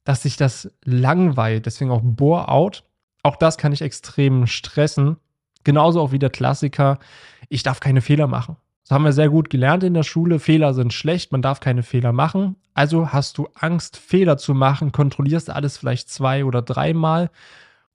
dass 0.04 0.24
sich 0.24 0.38
das 0.38 0.72
langweilt. 0.84 1.65
Deswegen 1.65 1.92
auch 1.92 2.01
Bore-out. 2.04 2.84
Auch 3.24 3.38
das 3.38 3.58
kann 3.58 3.72
ich 3.72 3.82
extrem 3.82 4.46
stressen. 4.46 5.18
Genauso 5.63 6.01
auch 6.01 6.12
wie 6.12 6.20
der 6.20 6.30
Klassiker, 6.30 7.00
ich 7.50 7.63
darf 7.63 7.80
keine 7.80 8.01
Fehler 8.01 8.27
machen. 8.27 8.58
Das 8.84 8.92
haben 8.92 9.04
wir 9.04 9.13
sehr 9.13 9.30
gut 9.30 9.50
gelernt 9.50 9.84
in 9.84 9.96
der 9.96 10.04
Schule. 10.04 10.38
Fehler 10.38 10.75
sind 10.75 10.94
schlecht, 10.94 11.32
man 11.32 11.42
darf 11.42 11.60
keine 11.60 11.82
Fehler 11.82 12.12
machen. 12.12 12.56
Also 12.75 13.12
hast 13.12 13.39
du 13.39 13.48
Angst, 13.56 13.98
Fehler 13.98 14.38
zu 14.38 14.54
machen, 14.54 14.92
kontrollierst 14.92 15.50
alles 15.50 15.77
vielleicht 15.77 16.10
zwei 16.10 16.46
oder 16.46 16.62
dreimal 16.62 17.32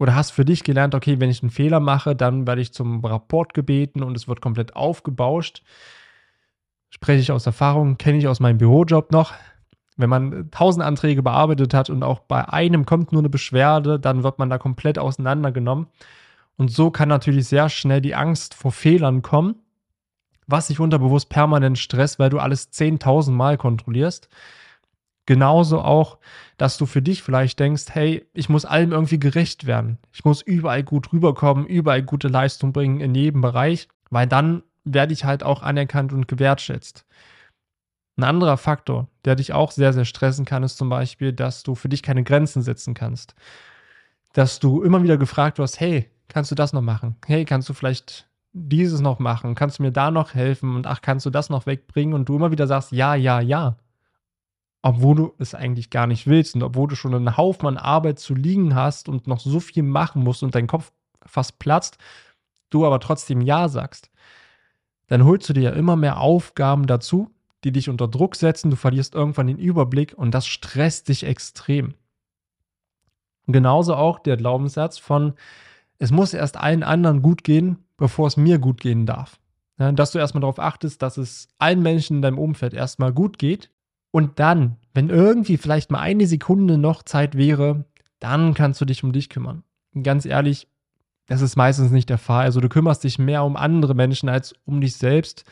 oder 0.00 0.14
hast 0.14 0.30
für 0.30 0.46
dich 0.46 0.64
gelernt, 0.64 0.94
okay, 0.94 1.20
wenn 1.20 1.28
ich 1.28 1.42
einen 1.42 1.50
Fehler 1.50 1.78
mache, 1.78 2.16
dann 2.16 2.46
werde 2.46 2.62
ich 2.62 2.72
zum 2.72 3.04
Rapport 3.04 3.52
gebeten 3.52 4.02
und 4.02 4.16
es 4.16 4.26
wird 4.26 4.40
komplett 4.40 4.74
aufgebauscht. 4.74 5.62
Spreche 6.88 7.20
ich 7.20 7.30
aus 7.30 7.44
Erfahrung, 7.44 7.98
kenne 7.98 8.16
ich 8.16 8.26
aus 8.26 8.40
meinem 8.40 8.56
Bürojob 8.56 9.12
noch. 9.12 9.34
Wenn 9.98 10.08
man 10.08 10.50
tausend 10.50 10.82
Anträge 10.82 11.22
bearbeitet 11.22 11.74
hat 11.74 11.90
und 11.90 12.02
auch 12.02 12.20
bei 12.20 12.48
einem 12.48 12.86
kommt 12.86 13.12
nur 13.12 13.20
eine 13.20 13.28
Beschwerde, 13.28 14.00
dann 14.00 14.22
wird 14.22 14.38
man 14.38 14.48
da 14.48 14.56
komplett 14.56 14.98
auseinandergenommen. 14.98 15.86
Und 16.56 16.70
so 16.70 16.90
kann 16.90 17.10
natürlich 17.10 17.46
sehr 17.46 17.68
schnell 17.68 18.00
die 18.00 18.14
Angst 18.14 18.54
vor 18.54 18.72
Fehlern 18.72 19.20
kommen, 19.20 19.56
was 20.46 20.68
sich 20.68 20.80
unterbewusst 20.80 21.28
permanent 21.28 21.78
stresst, 21.78 22.18
weil 22.18 22.30
du 22.30 22.38
alles 22.38 22.72
10.000 22.72 23.32
Mal 23.32 23.58
kontrollierst. 23.58 24.30
Genauso 25.30 25.80
auch, 25.80 26.18
dass 26.56 26.76
du 26.76 26.86
für 26.86 27.02
dich 27.02 27.22
vielleicht 27.22 27.60
denkst, 27.60 27.84
hey, 27.92 28.26
ich 28.34 28.48
muss 28.48 28.64
allem 28.64 28.90
irgendwie 28.90 29.20
gerecht 29.20 29.64
werden. 29.64 29.98
Ich 30.12 30.24
muss 30.24 30.42
überall 30.42 30.82
gut 30.82 31.12
rüberkommen, 31.12 31.66
überall 31.66 32.02
gute 32.02 32.26
Leistung 32.26 32.72
bringen 32.72 32.98
in 32.98 33.14
jedem 33.14 33.40
Bereich, 33.40 33.86
weil 34.10 34.26
dann 34.26 34.64
werde 34.82 35.12
ich 35.12 35.24
halt 35.24 35.44
auch 35.44 35.62
anerkannt 35.62 36.12
und 36.12 36.26
gewertschätzt. 36.26 37.06
Ein 38.16 38.24
anderer 38.24 38.56
Faktor, 38.56 39.06
der 39.24 39.36
dich 39.36 39.52
auch 39.52 39.70
sehr, 39.70 39.92
sehr 39.92 40.04
stressen 40.04 40.46
kann, 40.46 40.64
ist 40.64 40.78
zum 40.78 40.88
Beispiel, 40.88 41.32
dass 41.32 41.62
du 41.62 41.76
für 41.76 41.88
dich 41.88 42.02
keine 42.02 42.24
Grenzen 42.24 42.62
setzen 42.62 42.94
kannst. 42.94 43.36
Dass 44.32 44.58
du 44.58 44.82
immer 44.82 45.04
wieder 45.04 45.16
gefragt 45.16 45.60
wirst, 45.60 45.78
hey, 45.78 46.10
kannst 46.26 46.50
du 46.50 46.56
das 46.56 46.72
noch 46.72 46.82
machen? 46.82 47.14
Hey, 47.24 47.44
kannst 47.44 47.68
du 47.68 47.72
vielleicht 47.72 48.28
dieses 48.52 49.00
noch 49.00 49.20
machen? 49.20 49.54
Kannst 49.54 49.78
du 49.78 49.84
mir 49.84 49.92
da 49.92 50.10
noch 50.10 50.34
helfen? 50.34 50.74
Und 50.74 50.88
ach, 50.88 51.02
kannst 51.02 51.24
du 51.24 51.30
das 51.30 51.50
noch 51.50 51.66
wegbringen? 51.66 52.14
Und 52.14 52.28
du 52.28 52.34
immer 52.34 52.50
wieder 52.50 52.66
sagst, 52.66 52.90
ja, 52.90 53.14
ja, 53.14 53.38
ja. 53.40 53.76
Obwohl 54.82 55.16
du 55.16 55.34
es 55.38 55.54
eigentlich 55.54 55.90
gar 55.90 56.06
nicht 56.06 56.26
willst 56.26 56.54
und 56.54 56.62
obwohl 56.62 56.88
du 56.88 56.96
schon 56.96 57.14
einen 57.14 57.36
Haufen 57.36 57.76
Arbeit 57.76 58.18
zu 58.18 58.34
liegen 58.34 58.74
hast 58.74 59.08
und 59.08 59.26
noch 59.26 59.40
so 59.40 59.60
viel 59.60 59.82
machen 59.82 60.22
musst 60.22 60.42
und 60.42 60.54
dein 60.54 60.66
Kopf 60.66 60.92
fast 61.26 61.58
platzt, 61.58 61.98
du 62.70 62.86
aber 62.86 63.00
trotzdem 63.00 63.40
Ja 63.40 63.68
sagst 63.68 64.10
dann 65.10 65.24
holst 65.24 65.48
du 65.48 65.52
dir 65.52 65.62
ja 65.62 65.70
immer 65.70 65.96
mehr 65.96 66.20
Aufgaben 66.20 66.86
dazu, 66.86 67.30
die 67.64 67.72
dich 67.72 67.88
unter 67.88 68.06
Druck 68.06 68.36
setzen, 68.36 68.70
du 68.70 68.76
verlierst 68.76 69.14
irgendwann 69.14 69.48
den 69.48 69.58
Überblick 69.58 70.14
und 70.16 70.32
das 70.32 70.46
stresst 70.46 71.08
dich 71.08 71.24
extrem. 71.24 71.94
genauso 73.46 73.96
auch 73.96 74.20
der 74.20 74.36
Glaubenssatz 74.36 74.98
von, 74.98 75.34
es 75.98 76.12
muss 76.12 76.32
erst 76.32 76.56
allen 76.56 76.84
anderen 76.84 77.22
gut 77.22 77.42
gehen, 77.42 77.78
bevor 77.96 78.28
es 78.28 78.36
mir 78.36 78.60
gut 78.60 78.80
gehen 78.80 79.04
darf. 79.04 79.40
Dass 79.76 80.12
du 80.12 80.18
erstmal 80.18 80.42
darauf 80.42 80.60
achtest, 80.60 81.02
dass 81.02 81.16
es 81.16 81.48
allen 81.58 81.82
Menschen 81.82 82.16
in 82.16 82.22
deinem 82.22 82.38
Umfeld 82.38 82.72
erstmal 82.72 83.12
gut 83.12 83.36
geht 83.38 83.70
und 84.10 84.38
dann, 84.38 84.76
wenn 84.94 85.08
irgendwie 85.08 85.56
vielleicht 85.56 85.90
mal 85.90 86.00
eine 86.00 86.26
Sekunde 86.26 86.78
noch 86.78 87.02
Zeit 87.02 87.36
wäre, 87.36 87.84
dann 88.18 88.54
kannst 88.54 88.80
du 88.80 88.84
dich 88.84 89.04
um 89.04 89.12
dich 89.12 89.28
kümmern. 89.28 89.62
Und 89.94 90.02
ganz 90.02 90.24
ehrlich, 90.24 90.68
das 91.26 91.42
ist 91.42 91.56
meistens 91.56 91.90
nicht 91.90 92.10
der 92.10 92.18
Fall. 92.18 92.44
Also 92.44 92.60
du 92.60 92.68
kümmerst 92.68 93.04
dich 93.04 93.18
mehr 93.18 93.44
um 93.44 93.56
andere 93.56 93.94
Menschen 93.94 94.28
als 94.28 94.54
um 94.64 94.80
dich 94.80 94.96
selbst. 94.96 95.44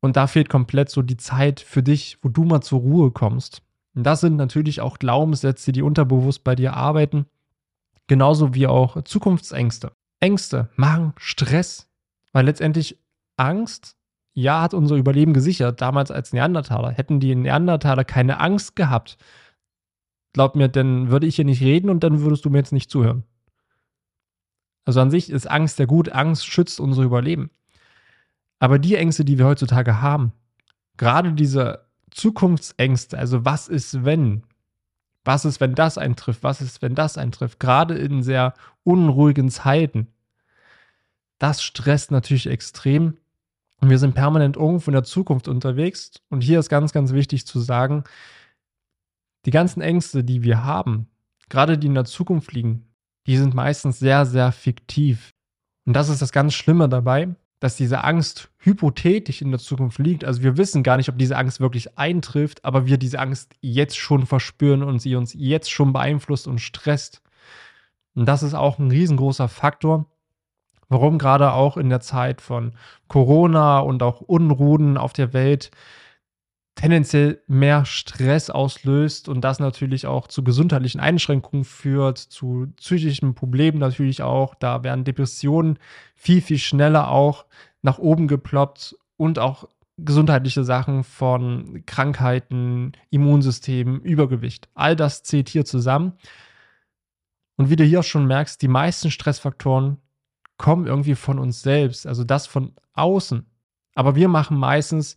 Und 0.00 0.16
da 0.16 0.26
fehlt 0.26 0.48
komplett 0.48 0.90
so 0.90 1.02
die 1.02 1.16
Zeit 1.16 1.60
für 1.60 1.82
dich, 1.82 2.18
wo 2.22 2.28
du 2.28 2.44
mal 2.44 2.60
zur 2.60 2.80
Ruhe 2.80 3.10
kommst. 3.10 3.62
Und 3.94 4.04
das 4.04 4.20
sind 4.20 4.36
natürlich 4.36 4.80
auch 4.80 4.98
Glaubenssätze, 4.98 5.72
die 5.72 5.82
unterbewusst 5.82 6.44
bei 6.44 6.54
dir 6.54 6.74
arbeiten. 6.74 7.26
Genauso 8.06 8.54
wie 8.54 8.66
auch 8.66 9.02
Zukunftsängste. 9.02 9.92
Ängste 10.20 10.68
machen 10.76 11.14
Stress, 11.16 11.88
weil 12.32 12.46
letztendlich 12.46 12.98
Angst, 13.36 13.96
ja, 14.34 14.60
hat 14.60 14.74
unser 14.74 14.96
Überleben 14.96 15.32
gesichert, 15.32 15.80
damals 15.80 16.10
als 16.10 16.32
Neandertaler. 16.32 16.90
Hätten 16.90 17.20
die 17.20 17.34
Neandertaler 17.34 18.04
keine 18.04 18.40
Angst 18.40 18.76
gehabt, 18.76 19.16
glaub 20.32 20.56
mir, 20.56 20.68
dann 20.68 21.10
würde 21.10 21.26
ich 21.26 21.36
hier 21.36 21.44
nicht 21.44 21.62
reden 21.62 21.88
und 21.88 22.04
dann 22.04 22.20
würdest 22.20 22.44
du 22.44 22.50
mir 22.50 22.58
jetzt 22.58 22.72
nicht 22.72 22.90
zuhören. 22.90 23.22
Also 24.84 25.00
an 25.00 25.10
sich 25.10 25.30
ist 25.30 25.50
Angst 25.50 25.78
ja 25.78 25.86
gut, 25.86 26.10
Angst 26.10 26.46
schützt 26.46 26.80
unser 26.80 27.02
Überleben. 27.02 27.50
Aber 28.58 28.78
die 28.78 28.96
Ängste, 28.96 29.24
die 29.24 29.38
wir 29.38 29.46
heutzutage 29.46 30.02
haben, 30.02 30.32
gerade 30.96 31.32
diese 31.32 31.86
Zukunftsängste, 32.10 33.18
also 33.18 33.44
was 33.44 33.68
ist 33.68 34.04
wenn? 34.04 34.42
Was 35.24 35.46
ist, 35.46 35.60
wenn 35.60 35.74
das 35.74 35.96
eintrifft? 35.96 36.42
Was 36.42 36.60
ist, 36.60 36.82
wenn 36.82 36.94
das 36.94 37.16
eintrifft? 37.16 37.58
Gerade 37.58 37.94
in 37.94 38.22
sehr 38.22 38.52
unruhigen 38.82 39.48
Zeiten. 39.48 40.08
Das 41.38 41.62
stresst 41.62 42.10
natürlich 42.10 42.46
extrem. 42.46 43.16
Und 43.84 43.90
wir 43.90 43.98
sind 43.98 44.14
permanent 44.14 44.56
irgendwo 44.56 44.90
in 44.90 44.94
der 44.94 45.04
Zukunft 45.04 45.46
unterwegs. 45.46 46.12
Und 46.30 46.40
hier 46.40 46.58
ist 46.58 46.70
ganz, 46.70 46.94
ganz 46.94 47.12
wichtig 47.12 47.46
zu 47.46 47.60
sagen, 47.60 48.04
die 49.44 49.50
ganzen 49.50 49.82
Ängste, 49.82 50.24
die 50.24 50.42
wir 50.42 50.64
haben, 50.64 51.06
gerade 51.50 51.76
die 51.76 51.88
in 51.88 51.94
der 51.94 52.06
Zukunft 52.06 52.50
liegen, 52.52 52.86
die 53.26 53.36
sind 53.36 53.52
meistens 53.52 53.98
sehr, 53.98 54.24
sehr 54.24 54.52
fiktiv. 54.52 55.34
Und 55.84 55.92
das 55.92 56.08
ist 56.08 56.22
das 56.22 56.32
ganz 56.32 56.54
Schlimme 56.54 56.88
dabei, 56.88 57.36
dass 57.60 57.76
diese 57.76 58.04
Angst 58.04 58.48
hypothetisch 58.56 59.42
in 59.42 59.50
der 59.50 59.60
Zukunft 59.60 59.98
liegt. 59.98 60.24
Also 60.24 60.42
wir 60.42 60.56
wissen 60.56 60.82
gar 60.82 60.96
nicht, 60.96 61.10
ob 61.10 61.18
diese 61.18 61.36
Angst 61.36 61.60
wirklich 61.60 61.98
eintrifft, 61.98 62.64
aber 62.64 62.86
wir 62.86 62.96
diese 62.96 63.18
Angst 63.18 63.52
jetzt 63.60 63.98
schon 63.98 64.24
verspüren 64.24 64.82
und 64.82 64.98
sie 65.00 65.14
uns 65.14 65.34
jetzt 65.34 65.70
schon 65.70 65.92
beeinflusst 65.92 66.46
und 66.46 66.58
stresst. 66.58 67.20
Und 68.14 68.24
das 68.24 68.42
ist 68.42 68.54
auch 68.54 68.78
ein 68.78 68.90
riesengroßer 68.90 69.48
Faktor, 69.48 70.06
warum 70.88 71.18
gerade 71.18 71.52
auch 71.52 71.76
in 71.76 71.88
der 71.88 72.00
Zeit 72.00 72.40
von 72.40 72.72
Corona 73.08 73.80
und 73.80 74.02
auch 74.02 74.20
Unruhen 74.20 74.96
auf 74.96 75.12
der 75.12 75.32
Welt 75.32 75.70
tendenziell 76.74 77.40
mehr 77.46 77.84
Stress 77.84 78.50
auslöst 78.50 79.28
und 79.28 79.42
das 79.42 79.60
natürlich 79.60 80.06
auch 80.06 80.26
zu 80.26 80.42
gesundheitlichen 80.42 81.00
Einschränkungen 81.00 81.64
führt, 81.64 82.18
zu 82.18 82.72
psychischen 82.76 83.34
Problemen 83.34 83.78
natürlich 83.78 84.22
auch. 84.22 84.54
Da 84.54 84.82
werden 84.82 85.04
Depressionen 85.04 85.78
viel, 86.16 86.40
viel 86.40 86.58
schneller 86.58 87.10
auch 87.10 87.46
nach 87.82 87.98
oben 87.98 88.26
geploppt 88.26 88.96
und 89.16 89.38
auch 89.38 89.68
gesundheitliche 89.96 90.64
Sachen 90.64 91.04
von 91.04 91.84
Krankheiten, 91.86 92.92
Immunsystem, 93.10 94.00
Übergewicht. 94.00 94.68
All 94.74 94.96
das 94.96 95.22
zählt 95.22 95.48
hier 95.48 95.64
zusammen. 95.64 96.14
Und 97.56 97.70
wie 97.70 97.76
du 97.76 97.84
hier 97.84 98.00
auch 98.00 98.04
schon 98.04 98.26
merkst, 98.26 98.60
die 98.60 98.68
meisten 98.68 99.12
Stressfaktoren 99.12 99.98
kommen 100.56 100.86
irgendwie 100.86 101.14
von 101.14 101.38
uns 101.38 101.62
selbst, 101.62 102.06
also 102.06 102.24
das 102.24 102.46
von 102.46 102.74
außen. 102.92 103.46
Aber 103.94 104.14
wir 104.14 104.28
machen 104.28 104.56
meistens 104.56 105.16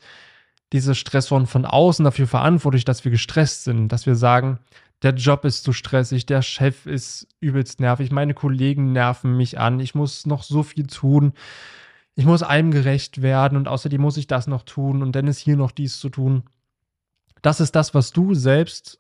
diese 0.74 0.96
Stressoren 0.96 1.48
von 1.48 1.66
außen 1.66 2.04
dafür 2.04 2.28
verantwortlich, 2.28 2.86
dass 2.86 3.06
wir 3.06 3.12
gestresst 3.12 3.64
sind, 3.64 3.90
dass 3.90 4.06
wir 4.06 4.16
sagen, 4.16 4.60
der 5.04 5.14
Job 5.14 5.46
ist 5.46 5.64
zu 5.64 5.74
stressig, 5.74 6.26
der 6.26 6.42
Chef 6.42 6.86
ist 6.86 7.28
übelst 7.40 7.80
nervig, 7.80 8.12
meine 8.12 8.34
Kollegen 8.34 8.92
nerven 8.92 9.38
mich 9.38 9.60
an, 9.60 9.80
ich 9.80 9.96
muss 9.96 10.26
noch 10.26 10.44
so 10.44 10.64
viel 10.64 10.88
tun, 10.88 11.34
ich 12.16 12.26
muss 12.26 12.42
allem 12.44 12.72
gerecht 12.72 13.22
werden 13.22 13.58
und 13.58 13.68
außerdem 13.68 14.02
muss 14.02 14.18
ich 14.18 14.28
das 14.28 14.48
noch 14.48 14.64
tun 14.64 15.04
und 15.04 15.16
dann 15.16 15.28
ist 15.28 15.38
hier 15.38 15.56
noch 15.56 15.72
dies 15.72 16.00
zu 16.00 16.10
tun. 16.10 16.44
Das 17.44 17.60
ist 17.60 17.76
das, 17.76 17.94
was 17.94 18.12
du 18.12 18.34
selbst 18.34 19.00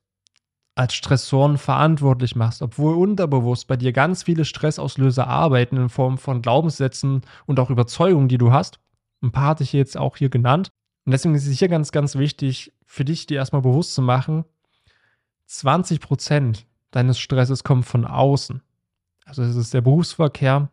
als 0.77 0.93
Stressoren 0.93 1.57
verantwortlich 1.57 2.35
machst, 2.35 2.61
obwohl 2.61 2.95
unterbewusst 2.95 3.67
bei 3.67 3.77
dir 3.77 3.93
ganz 3.93 4.23
viele 4.23 4.45
Stressauslöser 4.45 5.27
arbeiten 5.27 5.77
in 5.77 5.89
Form 5.89 6.17
von 6.17 6.41
Glaubenssätzen 6.41 7.21
und 7.45 7.59
auch 7.59 7.69
Überzeugungen, 7.69 8.27
die 8.27 8.37
du 8.37 8.51
hast. 8.51 8.79
Ein 9.21 9.31
paar 9.31 9.49
hatte 9.49 9.63
ich 9.63 9.73
jetzt 9.73 9.97
auch 9.97 10.17
hier 10.17 10.29
genannt. 10.29 10.69
Und 11.05 11.13
deswegen 11.13 11.35
ist 11.35 11.47
es 11.47 11.57
hier 11.57 11.67
ganz, 11.67 11.91
ganz 11.91 12.15
wichtig, 12.15 12.73
für 12.85 13.05
dich 13.05 13.25
dir 13.25 13.37
erstmal 13.37 13.61
bewusst 13.61 13.95
zu 13.95 14.01
machen, 14.01 14.45
20% 15.49 16.65
deines 16.91 17.17
Stresses 17.17 17.63
kommt 17.63 17.85
von 17.85 18.05
außen. 18.05 18.61
Also 19.25 19.43
es 19.43 19.55
ist 19.55 19.73
der 19.73 19.81
Berufsverkehr, 19.81 20.69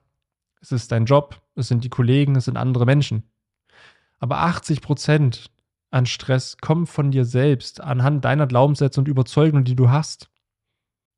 es 0.61 0.73
ist 0.73 0.93
dein 0.93 1.07
Job, 1.07 1.41
es 1.55 1.69
sind 1.69 1.85
die 1.85 1.91
Kollegen, 1.91 2.37
es 2.37 2.45
sind 2.45 2.57
andere 2.57 2.85
Menschen. 2.85 3.23
Aber 4.19 4.39
80 4.39 4.81
an 5.95 6.07
Stress 6.07 6.57
kommt 6.59 6.89
von 6.89 7.13
dir 7.13 7.25
selbst, 7.25 7.81
anhand 7.81 8.25
deiner 8.25 8.49
Glaubenssätze 8.49 9.01
und 9.01 9.09
Überzeugungen, 9.09 9.65
die 9.65 9.77
du 9.77 9.91
hast. 9.91 10.29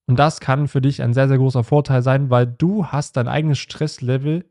Und 0.07 0.19
das 0.19 0.39
kann 0.39 0.69
für 0.69 0.81
dich 0.81 1.03
ein 1.03 1.15
sehr, 1.15 1.29
sehr 1.29 1.39
großer 1.39 1.65
Vorteil 1.65 2.03
sein, 2.03 2.31
weil 2.31 2.47
du 2.47 2.87
hast 2.87 3.17
dein 3.17 3.27
eigenes 3.27 3.59
Stresslevel 3.59 4.45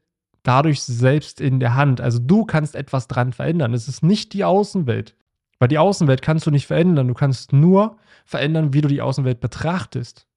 dadurch 0.43 0.81
selbst 0.81 1.39
in 1.39 1.59
der 1.59 1.75
Hand. 1.75 2.01
Also 2.01 2.19
du 2.19 2.43
kannst 2.43 2.75
etwas 2.75 3.07
dran 3.07 3.33
verändern. 3.33 3.73
Es 3.73 3.87
ist 3.87 4.03
nicht 4.03 4.33
die 4.33 4.43
Außenwelt. 4.43 5.15
Weil 5.59 5.69
die 5.69 5.77
Außenwelt 5.77 6.21
kannst 6.21 6.45
du 6.45 6.51
nicht 6.51 6.67
verändern. 6.67 7.07
Du 7.07 7.13
kannst 7.13 7.53
nur 7.53 7.97
verändern, 8.25 8.73
wie 8.73 8.81
du 8.81 8.89
die 8.89 9.01
Außenwelt 9.01 9.39
betrachtest 9.39 10.27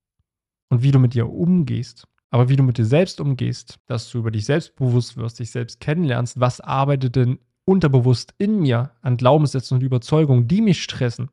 und 0.68 0.82
wie 0.82 0.92
du 0.92 0.98
mit 0.98 1.14
ihr 1.14 1.28
umgehst. 1.28 2.06
Aber 2.30 2.48
wie 2.50 2.56
du 2.56 2.62
mit 2.62 2.76
dir 2.76 2.84
selbst 2.84 3.20
umgehst, 3.20 3.80
dass 3.86 4.10
du 4.10 4.18
über 4.18 4.30
dich 4.30 4.44
selbst 4.44 4.76
bewusst 4.76 5.16
wirst, 5.16 5.38
dich 5.38 5.50
selbst 5.50 5.80
kennenlernst, 5.80 6.38
was 6.38 6.60
arbeitet 6.60 7.16
denn 7.16 7.38
unterbewusst 7.68 8.34
in 8.38 8.60
mir 8.60 8.92
an 9.02 9.18
Glaubenssätzen 9.18 9.76
und 9.76 9.84
Überzeugungen, 9.84 10.48
die 10.48 10.62
mich 10.62 10.82
stressen, 10.82 11.28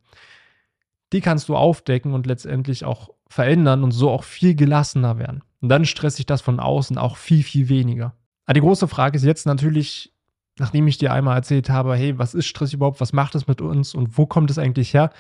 die 1.13 1.21
kannst 1.21 1.47
du 1.47 1.55
aufdecken 1.55 2.13
und 2.13 2.27
letztendlich 2.27 2.83
auch 2.83 3.09
verändern 3.27 3.83
und 3.83 3.91
so 3.91 4.11
auch 4.11 4.25
viel 4.25 4.53
gelassener 4.53 5.17
werden. 5.17 5.43
Und 5.61 5.69
dann 5.69 5.85
stresse 5.85 6.19
ich 6.19 6.25
das 6.25 6.41
von 6.41 6.59
außen 6.59 6.97
auch 6.97 7.15
viel, 7.15 7.41
viel 7.41 7.69
weniger. 7.69 8.13
Aber 8.45 8.53
die 8.53 8.59
große 8.59 8.87
Frage 8.89 9.15
ist 9.15 9.23
jetzt 9.23 9.45
natürlich, 9.45 10.13
nachdem 10.59 10.87
ich 10.87 10.97
dir 10.97 11.13
einmal 11.13 11.37
erzählt 11.37 11.69
habe, 11.69 11.95
hey, 11.95 12.19
was 12.19 12.33
ist 12.33 12.47
Stress 12.47 12.73
überhaupt, 12.73 12.99
was 12.99 13.13
macht 13.13 13.35
es 13.35 13.47
mit 13.47 13.61
uns 13.61 13.95
und 13.95 14.17
wo 14.17 14.25
kommt 14.25 14.51
es 14.51 14.57
eigentlich 14.57 14.93
her? 14.93 15.11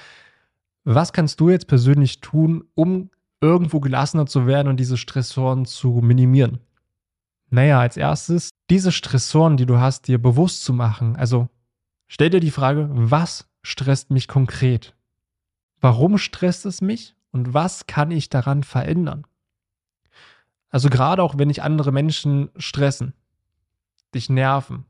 Was 0.83 1.13
kannst 1.13 1.39
du 1.39 1.49
jetzt 1.49 1.67
persönlich 1.67 2.19
tun, 2.19 2.65
um 2.75 3.09
irgendwo 3.39 3.79
gelassener 3.79 4.25
zu 4.25 4.47
werden 4.47 4.67
und 4.67 4.79
diese 4.79 4.97
Stressoren 4.97 5.65
zu 5.65 6.01
minimieren? 6.03 6.59
Naja, 7.49 7.79
als 7.79 7.97
erstes, 7.97 8.49
diese 8.69 8.91
Stressoren, 8.91 9.57
die 9.57 9.65
du 9.65 9.79
hast, 9.79 10.07
dir 10.07 10.21
bewusst 10.21 10.63
zu 10.63 10.73
machen. 10.73 11.15
Also 11.15 11.49
stell 12.07 12.29
dir 12.29 12.39
die 12.39 12.51
Frage, 12.51 12.89
was 12.91 13.49
stresst 13.61 14.11
mich 14.11 14.27
konkret? 14.27 14.95
Warum 15.79 16.17
stresst 16.17 16.65
es 16.65 16.81
mich 16.81 17.15
und 17.31 17.53
was 17.53 17.87
kann 17.87 18.11
ich 18.11 18.29
daran 18.29 18.63
verändern? 18.63 19.25
Also 20.69 20.89
gerade 20.89 21.21
auch, 21.23 21.37
wenn 21.37 21.47
dich 21.47 21.61
andere 21.61 21.91
Menschen 21.91 22.49
stressen, 22.57 23.13
dich 24.13 24.29
nerven, 24.29 24.85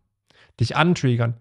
dich 0.60 0.76
antriggern, 0.76 1.40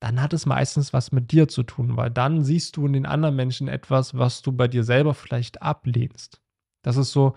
dann 0.00 0.20
hat 0.22 0.32
es 0.32 0.46
meistens 0.46 0.92
was 0.92 1.12
mit 1.12 1.30
dir 1.30 1.46
zu 1.46 1.62
tun, 1.62 1.96
weil 1.96 2.10
dann 2.10 2.42
siehst 2.42 2.76
du 2.76 2.86
in 2.86 2.94
den 2.94 3.06
anderen 3.06 3.36
Menschen 3.36 3.68
etwas, 3.68 4.16
was 4.16 4.40
du 4.40 4.52
bei 4.52 4.66
dir 4.66 4.82
selber 4.82 5.12
vielleicht 5.12 5.60
ablehnst. 5.60 6.40
Das 6.82 6.96
ist 6.96 7.12
so 7.12 7.34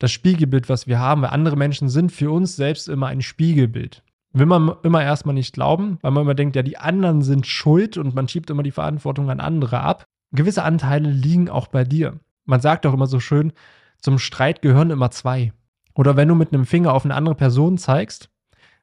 das 0.00 0.10
Spiegelbild, 0.10 0.68
was 0.68 0.86
wir 0.86 0.98
haben, 0.98 1.22
weil 1.22 1.30
andere 1.30 1.56
Menschen 1.56 1.88
sind 1.88 2.10
für 2.10 2.30
uns 2.30 2.56
selbst 2.56 2.88
immer 2.88 3.06
ein 3.08 3.20
Spiegelbild. 3.20 4.02
Will 4.32 4.46
man 4.46 4.74
immer 4.82 5.02
erstmal 5.02 5.34
nicht 5.34 5.52
glauben, 5.52 5.98
weil 6.00 6.10
man 6.10 6.22
immer 6.22 6.34
denkt, 6.34 6.56
ja, 6.56 6.62
die 6.62 6.78
anderen 6.78 7.22
sind 7.22 7.46
schuld 7.46 7.98
und 7.98 8.14
man 8.14 8.26
schiebt 8.26 8.48
immer 8.48 8.62
die 8.62 8.70
Verantwortung 8.70 9.30
an 9.30 9.40
andere 9.40 9.80
ab. 9.80 10.04
Gewisse 10.32 10.62
Anteile 10.62 11.10
liegen 11.10 11.50
auch 11.50 11.66
bei 11.66 11.84
dir. 11.84 12.18
Man 12.46 12.60
sagt 12.60 12.86
auch 12.86 12.94
immer 12.94 13.06
so 13.06 13.20
schön, 13.20 13.52
zum 13.98 14.18
Streit 14.18 14.62
gehören 14.62 14.90
immer 14.90 15.10
zwei. 15.10 15.52
Oder 15.94 16.16
wenn 16.16 16.28
du 16.28 16.34
mit 16.34 16.54
einem 16.54 16.64
Finger 16.64 16.94
auf 16.94 17.04
eine 17.04 17.14
andere 17.14 17.34
Person 17.34 17.76
zeigst, 17.76 18.30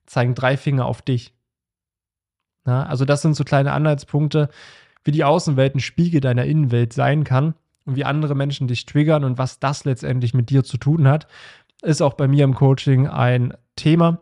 zeigen 0.06 0.36
drei 0.36 0.56
Finger 0.56 0.86
auf 0.86 1.02
dich. 1.02 1.34
Ja, 2.68 2.84
also 2.84 3.06
das 3.06 3.24
sind 3.24 3.36
so 3.36 3.44
kleine 3.44 3.72
Anhaltspunkte, 3.72 4.50
wie 5.04 5.12
die 5.12 5.24
Außenwelt 5.24 5.74
ein 5.74 5.80
Spiegel 5.80 6.22
deiner 6.22 6.46
Innenwelt 6.46 6.94
sein 6.94 7.24
kann 7.24 7.56
und 7.88 7.96
wie 7.96 8.06
andere 8.06 8.36
Menschen 8.36 8.68
dich 8.68 8.86
triggern 8.86 9.24
und 9.24 9.38
was 9.38 9.60
das 9.60 9.86
letztendlich 9.86 10.34
mit 10.34 10.50
dir 10.50 10.64
zu 10.64 10.78
tun 10.78 11.08
hat, 11.08 11.28
ist 11.82 12.02
auch 12.02 12.14
bei 12.14 12.28
mir 12.28 12.44
im 12.44 12.54
Coaching 12.54 13.08
ein 13.08 13.54
Thema, 13.76 14.22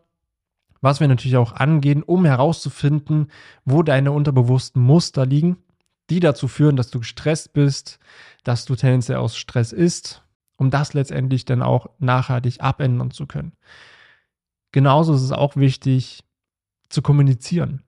was 0.82 1.00
wir 1.00 1.08
natürlich 1.08 1.38
auch 1.38 1.54
angehen, 1.54 2.04
um 2.04 2.26
herauszufinden, 2.26 3.32
wo 3.66 3.82
deine 3.82 4.12
unterbewussten 4.12 4.82
Muster 4.82 5.26
liegen, 5.26 5.58
die 6.12 6.20
dazu 6.20 6.48
führen, 6.48 6.76
dass 6.76 6.92
du 6.92 7.00
gestresst 7.00 7.54
bist, 7.54 8.00
dass 8.44 8.66
du 8.66 8.76
tendenziell 8.76 9.18
aus 9.18 9.36
Stress 9.36 9.72
isst, 9.72 10.24
um 10.58 10.70
das 10.70 10.94
letztendlich 10.94 11.46
dann 11.46 11.64
auch 11.64 11.90
nachhaltig 11.98 12.62
abändern 12.62 13.10
zu 13.10 13.26
können. 13.26 13.54
Genauso 14.72 15.16
ist 15.16 15.24
es 15.24 15.32
auch 15.32 15.56
wichtig 15.56 16.24
zu 16.90 17.02
kommunizieren. 17.02 17.82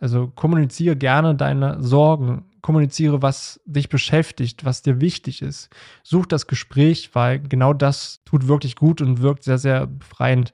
Also 0.00 0.26
kommuniziere 0.26 0.96
gerne 0.96 1.36
deine 1.36 1.80
Sorgen, 1.82 2.49
kommuniziere, 2.62 3.22
was 3.22 3.60
dich 3.64 3.88
beschäftigt, 3.88 4.64
was 4.64 4.82
dir 4.82 5.00
wichtig 5.00 5.42
ist. 5.42 5.70
Such 6.02 6.26
das 6.26 6.46
Gespräch, 6.46 7.10
weil 7.14 7.40
genau 7.40 7.72
das 7.72 8.22
tut 8.24 8.48
wirklich 8.48 8.76
gut 8.76 9.00
und 9.00 9.22
wirkt 9.22 9.44
sehr, 9.44 9.58
sehr 9.58 9.86
befreiend. 9.86 10.52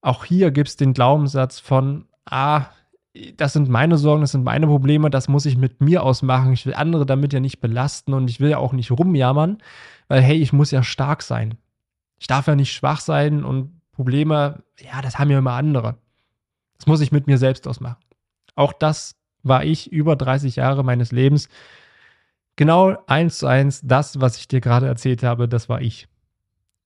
Auch 0.00 0.24
hier 0.24 0.50
gibt 0.50 0.68
es 0.68 0.76
den 0.76 0.94
Glaubenssatz 0.94 1.58
von, 1.58 2.06
ah, 2.24 2.66
das 3.36 3.52
sind 3.52 3.68
meine 3.68 3.98
Sorgen, 3.98 4.20
das 4.20 4.32
sind 4.32 4.44
meine 4.44 4.66
Probleme, 4.66 5.10
das 5.10 5.28
muss 5.28 5.46
ich 5.46 5.56
mit 5.56 5.80
mir 5.80 6.02
ausmachen. 6.02 6.52
Ich 6.52 6.66
will 6.66 6.74
andere 6.74 7.06
damit 7.06 7.32
ja 7.32 7.40
nicht 7.40 7.60
belasten 7.60 8.14
und 8.14 8.30
ich 8.30 8.40
will 8.40 8.50
ja 8.50 8.58
auch 8.58 8.72
nicht 8.72 8.90
rumjammern, 8.90 9.58
weil 10.08 10.22
hey, 10.22 10.36
ich 10.36 10.52
muss 10.52 10.70
ja 10.70 10.82
stark 10.82 11.22
sein. 11.22 11.58
Ich 12.18 12.26
darf 12.26 12.46
ja 12.46 12.54
nicht 12.54 12.72
schwach 12.72 13.00
sein 13.00 13.44
und 13.44 13.80
Probleme, 13.92 14.62
ja, 14.78 15.02
das 15.02 15.18
haben 15.18 15.30
ja 15.30 15.38
immer 15.38 15.54
andere. 15.54 15.96
Das 16.76 16.86
muss 16.86 17.00
ich 17.00 17.10
mit 17.10 17.26
mir 17.26 17.38
selbst 17.38 17.66
ausmachen. 17.66 17.98
Auch 18.54 18.72
das 18.72 19.17
war 19.48 19.64
ich 19.64 19.90
über 19.92 20.16
30 20.16 20.56
Jahre 20.56 20.84
meines 20.84 21.12
Lebens. 21.12 21.48
Genau 22.56 22.96
eins 23.06 23.38
zu 23.38 23.46
eins, 23.46 23.80
das, 23.84 24.20
was 24.20 24.36
ich 24.36 24.48
dir 24.48 24.60
gerade 24.60 24.86
erzählt 24.86 25.22
habe, 25.22 25.48
das 25.48 25.68
war 25.68 25.80
ich. 25.80 26.08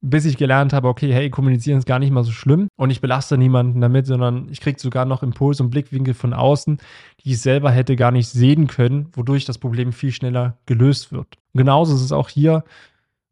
Bis 0.05 0.25
ich 0.25 0.37
gelernt 0.37 0.73
habe, 0.73 0.89
okay, 0.89 1.13
hey, 1.13 1.31
kommunizieren 1.31 1.79
ist 1.79 1.87
gar 1.87 2.01
nicht 2.01 2.11
mal 2.11 2.25
so 2.25 2.33
schlimm 2.33 2.69
und 2.77 2.91
ich 2.91 3.01
belaste 3.01 3.39
niemanden 3.39 3.81
damit, 3.81 4.07
sondern 4.07 4.49
ich 4.51 4.61
kriege 4.61 4.81
sogar 4.81 5.05
noch 5.05 5.23
Impulse 5.23 5.63
und 5.63 5.71
Blickwinkel 5.71 6.13
von 6.13 6.35
außen, 6.35 6.79
die 7.21 7.31
ich 7.33 7.41
selber 7.41 7.71
hätte 7.71 7.95
gar 7.95 8.11
nicht 8.11 8.29
sehen 8.29 8.67
können, 8.67 9.09
wodurch 9.13 9.45
das 9.45 9.59
Problem 9.59 9.93
viel 9.93 10.11
schneller 10.11 10.59
gelöst 10.67 11.13
wird. 11.13 11.39
Und 11.53 11.59
genauso 11.59 11.95
ist 11.95 12.03
es 12.03 12.13
auch 12.13 12.29
hier 12.29 12.65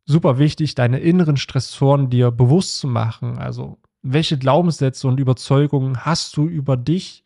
super 0.07 0.39
wichtig, 0.39 0.75
deine 0.75 0.99
inneren 0.99 1.37
Stressoren 1.37 2.11
dir 2.11 2.31
bewusst 2.31 2.79
zu 2.79 2.89
machen. 2.89 3.39
Also, 3.39 3.79
welche 4.03 4.39
Glaubenssätze 4.39 5.09
und 5.09 5.21
Überzeugungen 5.21 6.05
hast 6.05 6.37
du 6.37 6.47
über 6.47 6.77
dich, 6.77 7.25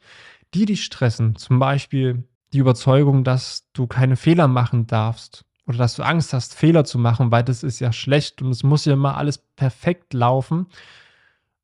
die 0.55 0.67
dich 0.67 0.85
stressen. 0.85 1.37
Zum 1.37 1.59
Beispiel 1.59 2.25
die 2.53 2.59
Überzeugung, 2.59 3.25
dass 3.25 3.69
du 3.73 3.87
keine 3.87 4.17
Fehler 4.17 4.49
machen 4.49 4.87
darfst 4.87 5.45
oder 5.67 5.79
dass 5.79 5.97
du 5.97 6.03
Angst 6.03 6.33
hast, 6.33 6.55
Fehler 6.55 6.85
zu 6.85 6.99
machen, 6.99 7.31
weil 7.31 7.43
das 7.43 7.63
ist 7.63 7.81
ja 7.81 7.93
schlecht 7.93 8.43
und 8.43 8.51
es 8.51 8.63
muss 8.63 8.85
ja 8.85 8.93
immer 8.93 9.17
alles 9.17 9.39
perfekt 9.39 10.15
laufen 10.15 10.67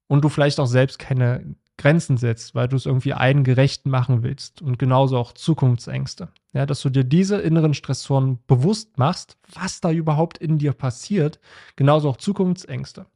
und 0.09 0.24
du 0.24 0.29
vielleicht 0.29 0.59
auch 0.59 0.66
selbst 0.66 0.98
keine 0.98 1.55
Grenzen 1.76 2.18
setzt, 2.18 2.55
weil 2.55 2.68
du 2.68 2.76
es 2.76 2.85
irgendwie 2.85 3.14
allen 3.14 3.44
gerecht 3.44 3.87
machen 3.87 4.22
willst 4.22 4.61
und 4.61 4.79
genauso 4.79 5.16
auch 5.16 5.33
Zukunftsängste. 5.33 6.29
Ja, 6.53 6.66
dass 6.66 6.83
du 6.83 6.90
dir 6.90 7.05
diese 7.05 7.40
inneren 7.40 7.72
Stressoren 7.72 8.38
bewusst 8.46 8.98
machst, 8.98 9.38
was 9.55 9.81
da 9.81 9.90
überhaupt 9.90 10.37
in 10.38 10.59
dir 10.59 10.72
passiert, 10.72 11.40
genauso 11.76 12.11
auch 12.11 12.16
Zukunftsängste. 12.16 13.07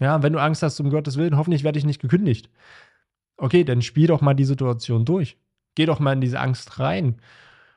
Ja, 0.00 0.22
wenn 0.22 0.32
du 0.32 0.40
Angst 0.40 0.62
hast, 0.62 0.80
um 0.80 0.90
Gottes 0.90 1.16
Willen, 1.16 1.36
hoffentlich 1.36 1.64
werde 1.64 1.78
ich 1.78 1.84
nicht 1.84 2.02
gekündigt. 2.02 2.50
Okay, 3.36 3.64
dann 3.64 3.82
spiel 3.82 4.06
doch 4.06 4.20
mal 4.20 4.34
die 4.34 4.44
Situation 4.44 5.04
durch. 5.04 5.36
Geh 5.74 5.86
doch 5.86 6.00
mal 6.00 6.12
in 6.12 6.20
diese 6.20 6.40
Angst 6.40 6.78
rein 6.78 7.20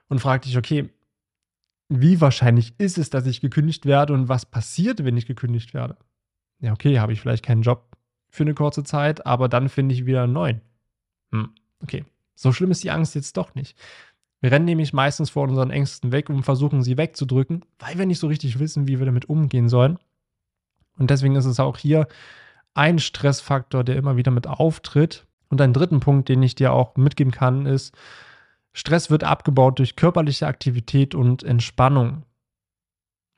und 0.09 0.19
frag 0.19 0.41
dich, 0.43 0.57
okay, 0.57 0.89
wie 1.87 2.19
wahrscheinlich 2.21 2.73
ist 2.79 2.97
es, 2.97 3.09
dass 3.09 3.25
ich 3.25 3.41
gekündigt 3.41 3.85
werde 3.85 4.13
und 4.13 4.27
was 4.27 4.45
passiert, 4.45 5.03
wenn 5.03 5.17
ich 5.17 5.25
gekündigt 5.25 5.73
werde? 5.73 5.97
Ja, 6.59 6.73
okay, 6.73 6.99
habe 6.99 7.13
ich 7.13 7.21
vielleicht 7.21 7.45
keinen 7.45 7.61
Job 7.61 7.95
für 8.29 8.43
eine 8.43 8.53
kurze 8.53 8.83
Zeit, 8.83 9.25
aber 9.25 9.47
dann 9.47 9.69
finde 9.69 9.93
ich 9.93 10.05
wieder 10.05 10.23
einen 10.23 10.33
neuen. 10.33 10.61
Hm, 11.31 11.49
okay, 11.81 12.05
so 12.35 12.51
schlimm 12.51 12.71
ist 12.71 12.83
die 12.83 12.91
Angst 12.91 13.15
jetzt 13.15 13.37
doch 13.37 13.55
nicht. 13.55 13.77
Wir 14.41 14.51
rennen 14.51 14.65
nämlich 14.65 14.93
meistens 14.93 15.29
vor 15.29 15.47
unseren 15.47 15.71
Ängsten 15.71 16.11
weg 16.11 16.29
und 16.29 16.43
versuchen 16.43 16.83
sie 16.83 16.97
wegzudrücken, 16.97 17.65
weil 17.79 17.97
wir 17.97 18.05
nicht 18.05 18.19
so 18.19 18.27
richtig 18.27 18.59
wissen, 18.59 18.87
wie 18.87 18.99
wir 18.99 19.05
damit 19.05 19.29
umgehen 19.29 19.69
sollen. 19.69 19.97
Und 20.97 21.09
deswegen 21.09 21.35
ist 21.35 21.45
es 21.45 21.59
auch 21.59 21.77
hier 21.77 22.07
ein 22.73 22.99
Stressfaktor, 22.99 23.83
der 23.83 23.95
immer 23.95 24.17
wieder 24.17 24.31
mit 24.31 24.47
auftritt 24.47 25.24
und 25.49 25.61
ein 25.61 25.73
dritten 25.73 25.99
Punkt, 25.99 26.29
den 26.29 26.43
ich 26.43 26.55
dir 26.55 26.73
auch 26.73 26.95
mitgeben 26.95 27.31
kann, 27.31 27.65
ist, 27.65 27.95
Stress 28.73 29.09
wird 29.09 29.23
abgebaut 29.23 29.79
durch 29.79 29.95
körperliche 29.95 30.47
Aktivität 30.47 31.15
und 31.15 31.43
Entspannung. 31.43 32.23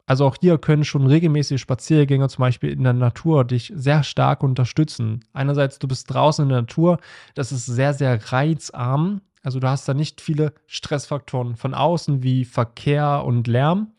Also 0.07 0.25
auch 0.25 0.37
hier 0.39 0.57
können 0.57 0.85
schon 0.85 1.05
regelmäßige 1.05 1.59
Spaziergänge 1.59 2.29
zum 2.29 2.41
Beispiel 2.41 2.71
in 2.71 2.83
der 2.83 2.93
Natur 2.93 3.43
dich 3.43 3.71
sehr 3.75 4.03
stark 4.03 4.41
unterstützen. 4.41 5.25
Einerseits, 5.33 5.79
du 5.79 5.87
bist 5.87 6.11
draußen 6.11 6.43
in 6.43 6.49
der 6.49 6.61
Natur, 6.61 6.99
das 7.35 7.51
ist 7.51 7.65
sehr, 7.65 7.93
sehr 7.93 8.31
reizarm. 8.31 9.21
Also 9.43 9.59
du 9.59 9.67
hast 9.67 9.87
da 9.87 9.93
nicht 9.93 10.21
viele 10.21 10.53
Stressfaktoren 10.65 11.57
von 11.57 11.73
außen 11.73 12.23
wie 12.23 12.45
Verkehr 12.45 13.23
und 13.25 13.47
Lärm, 13.47 13.91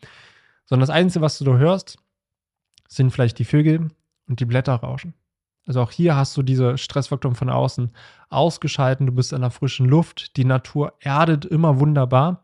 sondern 0.65 0.87
das 0.87 0.97
Einzige, 0.97 1.23
was 1.23 1.39
du 1.39 1.45
da 1.45 1.57
hörst, 1.57 1.99
sind 2.89 3.11
vielleicht 3.11 3.39
die 3.39 3.45
Vögel 3.45 3.91
und 4.29 4.41
die 4.41 4.47
Blätter 4.47 4.75
rauschen. 4.75 5.13
Also 5.69 5.83
auch 5.83 5.91
hier 5.91 6.17
hast 6.17 6.35
du 6.35 6.43
diese 6.43 6.79
Stressfaktoren 6.79 7.37
von 7.37 7.51
außen 7.51 7.91
ausgeschalten. 8.31 9.05
Du 9.05 9.13
bist 9.13 9.35
in 9.35 9.43
der 9.43 9.51
frischen 9.51 9.87
Luft. 9.87 10.39
Die 10.39 10.47
Natur 10.47 10.95
erdet 10.99 11.45
immer 11.45 11.79
wunderbar. 11.79 12.43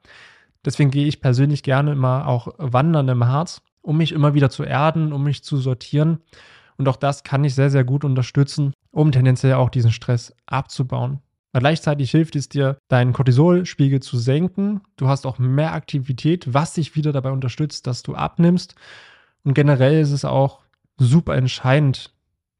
Deswegen 0.63 0.91
gehe 0.91 1.07
ich 1.07 1.23
persönlich 1.23 1.63
gerne 1.63 1.93
immer 1.93 2.29
auch 2.29 2.49
wandern 2.59 3.09
im 3.09 3.27
Harz, 3.27 3.63
um 3.81 3.97
mich 3.97 4.13
immer 4.13 4.35
wieder 4.35 4.51
zu 4.51 4.63
erden, 4.63 5.15
um 5.15 5.25
mich 5.25 5.43
zu 5.43 5.57
sortieren. 5.57 6.19
Und 6.77 6.87
auch 6.87 6.97
das 6.97 7.25
kann 7.25 7.45
ich 7.45 7.55
sehr, 7.55 7.71
sehr 7.71 7.85
gut 7.85 8.05
unterstützen, 8.05 8.75
um 8.91 9.11
tendenziell 9.11 9.55
auch 9.55 9.71
diesen 9.71 9.93
Stress 9.93 10.35
abzubauen. 10.45 11.21
Aber 11.53 11.61
gleichzeitig 11.61 12.11
hilft 12.11 12.37
es 12.37 12.51
dir, 12.51 12.77
deinen 12.89 13.15
Cortisolspiegel 13.15 14.01
zu 14.01 14.19
senken. 14.19 14.83
Du 14.97 15.09
hast 15.09 15.25
auch 15.25 15.39
mehr 15.39 15.73
Aktivität, 15.73 16.53
was 16.53 16.75
dich 16.75 16.95
wieder 16.95 17.13
dabei 17.13 17.31
unterstützt, 17.31 17.87
dass 17.87 18.03
du 18.03 18.15
abnimmst. 18.15 18.75
Und 19.45 19.55
generell 19.55 19.99
ist 20.01 20.11
es 20.11 20.27
auch 20.27 20.61
super 20.99 21.37
entscheidend, 21.37 22.14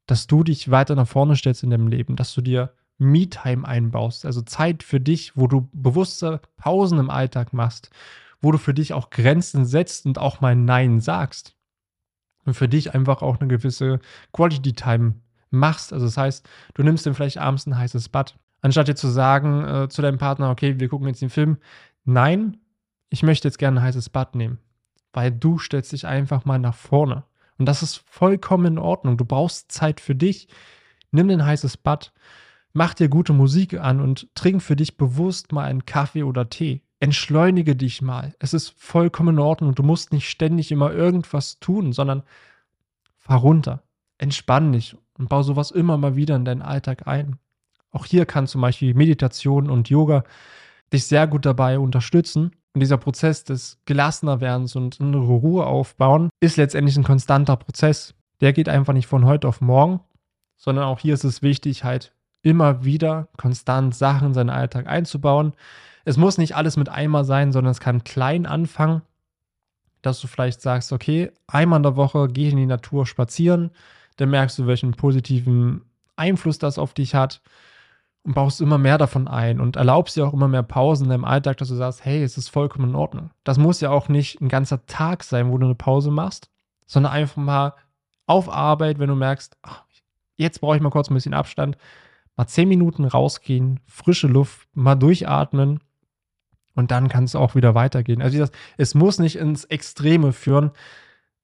dass 0.05 0.27
du 0.27 0.43
dich 0.43 0.71
weiter 0.71 0.95
nach 0.95 1.07
vorne 1.07 1.35
stellst 1.35 1.63
in 1.63 1.69
deinem 1.69 1.87
Leben, 1.87 2.15
dass 2.15 2.33
du 2.33 2.41
dir 2.41 2.73
Me-Time 2.97 3.67
einbaust, 3.67 4.25
also 4.25 4.41
Zeit 4.41 4.83
für 4.83 4.99
dich, 4.99 5.35
wo 5.35 5.47
du 5.47 5.69
bewusste 5.73 6.41
Pausen 6.57 6.99
im 6.99 7.09
Alltag 7.09 7.51
machst, 7.53 7.89
wo 8.41 8.51
du 8.51 8.57
für 8.57 8.73
dich 8.73 8.93
auch 8.93 9.09
Grenzen 9.09 9.65
setzt 9.65 10.05
und 10.05 10.17
auch 10.17 10.39
mal 10.41 10.55
Nein 10.55 10.99
sagst. 11.01 11.55
Und 12.45 12.53
für 12.53 12.69
dich 12.69 12.93
einfach 12.93 13.21
auch 13.21 13.39
eine 13.39 13.49
gewisse 13.49 13.99
Quality 14.31 14.73
Time 14.73 15.15
machst. 15.49 15.91
Also 15.91 16.05
das 16.05 16.15
heißt, 16.15 16.47
du 16.75 16.83
nimmst 16.83 17.05
dir 17.05 17.13
vielleicht 17.13 17.39
abends 17.39 17.65
ein 17.65 17.77
heißes 17.77 18.09
Bad. 18.09 18.37
Anstatt 18.61 18.87
dir 18.87 18.95
zu 18.95 19.07
sagen 19.07 19.65
äh, 19.65 19.89
zu 19.89 20.01
deinem 20.01 20.19
Partner, 20.19 20.51
okay, 20.51 20.79
wir 20.79 20.87
gucken 20.87 21.07
jetzt 21.07 21.21
den 21.21 21.31
Film. 21.31 21.57
Nein, 22.03 22.57
ich 23.09 23.23
möchte 23.23 23.47
jetzt 23.47 23.57
gerne 23.57 23.79
ein 23.79 23.83
heißes 23.83 24.09
Bad 24.09 24.35
nehmen. 24.35 24.59
Weil 25.11 25.31
du 25.31 25.57
stellst 25.57 25.91
dich 25.91 26.05
einfach 26.05 26.45
mal 26.45 26.59
nach 26.59 26.75
vorne. 26.75 27.23
Und 27.57 27.65
das 27.65 27.83
ist 27.83 28.03
vollkommen 28.05 28.65
in 28.65 28.77
Ordnung. 28.77 29.17
Du 29.17 29.25
brauchst 29.25 29.71
Zeit 29.71 29.99
für 29.99 30.15
dich. 30.15 30.47
Nimm 31.11 31.29
ein 31.29 31.45
heißes 31.45 31.77
Bad, 31.77 32.11
mach 32.73 32.93
dir 32.93 33.07
gute 33.07 33.33
Musik 33.33 33.79
an 33.79 34.01
und 34.01 34.27
trink 34.35 34.61
für 34.61 34.75
dich 34.75 34.97
bewusst 34.97 35.51
mal 35.51 35.63
einen 35.63 35.85
Kaffee 35.85 36.23
oder 36.23 36.49
Tee. 36.49 36.81
Entschleunige 36.99 37.75
dich 37.75 38.01
mal. 38.01 38.35
Es 38.39 38.53
ist 38.53 38.73
vollkommen 38.77 39.35
in 39.35 39.39
Ordnung 39.39 39.75
du 39.75 39.83
musst 39.83 40.11
nicht 40.11 40.29
ständig 40.29 40.71
immer 40.71 40.91
irgendwas 40.91 41.59
tun, 41.59 41.93
sondern 41.93 42.23
fahr 43.17 43.39
runter. 43.39 43.83
Entspann 44.17 44.71
dich 44.71 44.95
und 45.17 45.29
bau 45.29 45.43
sowas 45.43 45.71
immer 45.71 45.97
mal 45.97 46.15
wieder 46.15 46.35
in 46.35 46.45
deinen 46.45 46.61
Alltag 46.61 47.07
ein. 47.07 47.37
Auch 47.91 48.05
hier 48.05 48.25
kann 48.25 48.47
zum 48.47 48.61
Beispiel 48.61 48.93
Meditation 48.93 49.69
und 49.69 49.89
Yoga 49.89 50.23
dich 50.91 51.05
sehr 51.05 51.27
gut 51.27 51.45
dabei 51.45 51.79
unterstützen, 51.79 52.51
und 52.75 52.81
dieser 52.81 52.97
Prozess 52.97 53.45
des 53.45 53.79
gelassener 53.85 54.41
Werdens 54.41 54.75
und 54.75 54.99
innere 54.99 55.23
Ruhe 55.23 55.65
aufbauen 55.65 56.29
ist 56.41 56.57
letztendlich 56.57 56.97
ein 56.97 57.03
konstanter 57.03 57.55
Prozess. 57.55 58.13
der 58.41 58.51
geht 58.51 58.67
einfach 58.67 58.91
nicht 58.91 59.07
von 59.07 59.25
heute 59.25 59.47
auf 59.47 59.61
morgen, 59.61 60.01
sondern 60.57 60.83
auch 60.83 60.99
hier 60.99 61.13
ist 61.13 61.23
es 61.23 61.41
wichtig, 61.41 61.85
halt 61.85 62.13
immer 62.41 62.83
wieder 62.83 63.29
konstant 63.37 63.95
Sachen 63.95 64.27
in 64.27 64.33
seinen 64.33 64.49
Alltag 64.49 64.87
einzubauen. 64.87 65.53
Es 66.03 66.17
muss 66.17 66.37
nicht 66.37 66.57
alles 66.57 66.75
mit 66.75 66.89
einmal 66.89 67.23
sein, 67.23 67.53
sondern 67.53 67.71
es 67.71 67.79
kann 67.79 68.03
klein 68.03 68.45
anfangen, 68.45 69.01
dass 70.01 70.19
du 70.19 70.27
vielleicht 70.27 70.61
sagst, 70.61 70.91
okay, 70.91 71.31
einmal 71.47 71.77
in 71.77 71.83
der 71.83 71.95
Woche 71.95 72.27
gehe 72.27 72.47
ich 72.47 72.53
in 72.53 72.59
die 72.59 72.65
Natur 72.65 73.05
spazieren, 73.05 73.71
dann 74.17 74.29
merkst 74.29 74.59
du, 74.59 74.67
welchen 74.67 74.91
positiven 74.91 75.81
Einfluss 76.17 76.59
das 76.59 76.77
auf 76.77 76.93
dich 76.93 77.15
hat 77.15 77.41
und 78.25 78.33
baust 78.33 78.59
immer 78.59 78.79
mehr 78.79 78.97
davon 78.97 79.27
ein 79.27 79.59
und 79.59 79.75
erlaubst 79.75 80.15
dir 80.15 80.27
auch 80.27 80.33
immer 80.33 80.47
mehr 80.47 80.63
Pausen 80.63 81.05
in 81.05 81.11
deinem 81.11 81.25
Alltag, 81.25 81.57
dass 81.57 81.67
du 81.67 81.75
sagst, 81.75 82.03
hey, 82.03 82.23
es 82.23 82.37
ist 82.37 82.49
vollkommen 82.49 82.89
in 82.89 82.95
Ordnung. 82.95 83.29
Das 83.43 83.59
muss 83.59 83.81
ja 83.81 83.91
auch 83.91 84.09
nicht 84.09 84.41
ein 84.41 84.49
ganzer 84.49 84.85
Tag 84.87 85.23
sein, 85.23 85.51
wo 85.51 85.57
du 85.59 85.65
eine 85.65 85.75
Pause 85.75 86.09
machst, 86.09 86.49
sondern 86.87 87.13
einfach 87.13 87.37
mal 87.37 87.73
auf 88.25 88.49
Arbeit, 88.49 88.97
wenn 88.97 89.09
du 89.09 89.15
merkst, 89.15 89.55
ach, 89.61 89.83
jetzt 90.35 90.59
brauche 90.59 90.75
ich 90.75 90.81
mal 90.81 90.89
kurz 90.89 91.09
ein 91.09 91.13
bisschen 91.13 91.35
Abstand, 91.35 91.77
mal 92.35 92.47
zehn 92.47 92.67
Minuten 92.67 93.05
rausgehen, 93.05 93.79
frische 93.85 94.27
Luft, 94.27 94.67
mal 94.73 94.95
durchatmen 94.95 95.79
und 96.73 96.89
dann 96.89 97.09
kann 97.09 97.25
es 97.25 97.35
auch 97.35 97.53
wieder 97.53 97.75
weitergehen. 97.75 98.23
Also 98.23 98.39
das, 98.39 98.51
es 98.77 98.95
muss 98.95 99.19
nicht 99.19 99.35
ins 99.35 99.65
Extreme 99.65 100.33
führen. 100.33 100.71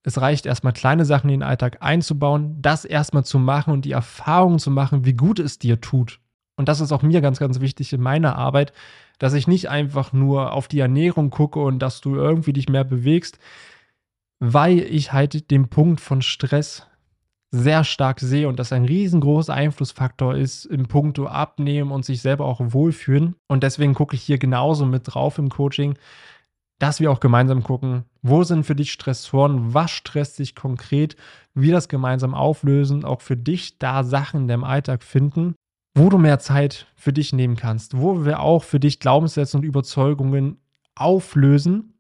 Es 0.02 0.20
reicht 0.20 0.48
erstmal 0.48 0.74
kleine 0.74 1.06
Sachen 1.06 1.30
in 1.30 1.42
den 1.42 1.48
Alltag 1.48 1.78
einzubauen, 1.82 2.60
das 2.60 2.86
erstmal 2.86 3.24
zu 3.24 3.38
machen 3.38 3.72
und 3.72 3.86
die 3.86 3.92
Erfahrung 3.92 4.58
zu 4.58 4.72
machen, 4.72 5.06
wie 5.06 5.14
gut 5.14 5.38
es 5.38 5.60
dir 5.60 5.80
tut. 5.80 6.21
Und 6.62 6.70
das 6.70 6.80
ist 6.80 6.92
auch 6.92 7.02
mir 7.02 7.22
ganz, 7.22 7.40
ganz 7.40 7.60
wichtig 7.60 7.92
in 7.92 8.02
meiner 8.02 8.36
Arbeit, 8.36 8.72
dass 9.18 9.34
ich 9.34 9.48
nicht 9.48 9.72
einfach 9.72 10.14
nur 10.14 10.54
auf 10.54 10.68
die 10.68 10.78
Ernährung 10.78 11.32
gucke 11.32 11.60
und 11.60 11.80
dass 11.80 12.02
du 12.02 12.14
irgendwie 12.14 12.54
dich 12.54 12.70
mehr 12.70 12.84
bewegst, 12.84 13.40
weil 14.40 14.78
ich 14.78 15.12
halt 15.12 15.50
den 15.50 15.70
Punkt 15.70 16.02
von 16.02 16.22
Stress 16.22 16.86
sehr 17.50 17.84
stark 17.84 18.20
sehe 18.20 18.48
und 18.48 18.60
das 18.60 18.72
ein 18.74 18.86
riesengroßer 18.86 19.52
Einflussfaktor 19.52 20.36
ist 20.36 20.66
im 20.66 20.86
Punkto 20.88 21.26
Abnehmen 21.26 21.92
und 21.92 22.06
sich 22.06 22.22
selber 22.22 22.46
auch 22.46 22.60
wohlfühlen. 22.62 23.34
Und 23.48 23.64
deswegen 23.64 23.96
gucke 23.96 24.16
ich 24.16 24.22
hier 24.22 24.38
genauso 24.38 24.86
mit 24.86 25.02
drauf 25.06 25.40
im 25.40 25.50
Coaching, 25.50 25.96
dass 26.78 27.00
wir 27.00 27.12
auch 27.12 27.22
gemeinsam 27.22 27.64
gucken, 27.64 28.06
wo 28.22 28.44
sind 28.44 28.68
für 28.68 28.76
dich 28.76 28.92
Stressoren, 28.92 29.74
was 29.74 29.90
stresst 29.90 30.38
dich 30.38 30.54
konkret, 30.54 31.16
wir 31.56 31.74
das 31.74 31.90
gemeinsam 31.90 32.36
auflösen, 32.36 33.04
auch 33.04 33.22
für 33.22 33.36
dich 33.36 33.80
da 33.80 34.04
Sachen 34.04 34.42
in 34.42 34.48
deinem 34.48 34.64
Alltag 34.64 35.02
finden, 35.02 35.56
wo 35.94 36.10
du 36.10 36.18
mehr 36.18 36.40
Zeit 36.40 36.88
für 36.96 37.14
dich 37.14 37.34
nehmen 37.34 37.56
kannst, 37.56 37.98
wo 37.98 38.26
wir 38.26 38.40
auch 38.40 38.64
für 38.64 38.80
dich 38.80 39.00
Glaubenssätze 39.00 39.58
und 39.58 39.64
Überzeugungen 39.64 40.58
auflösen, 40.96 41.94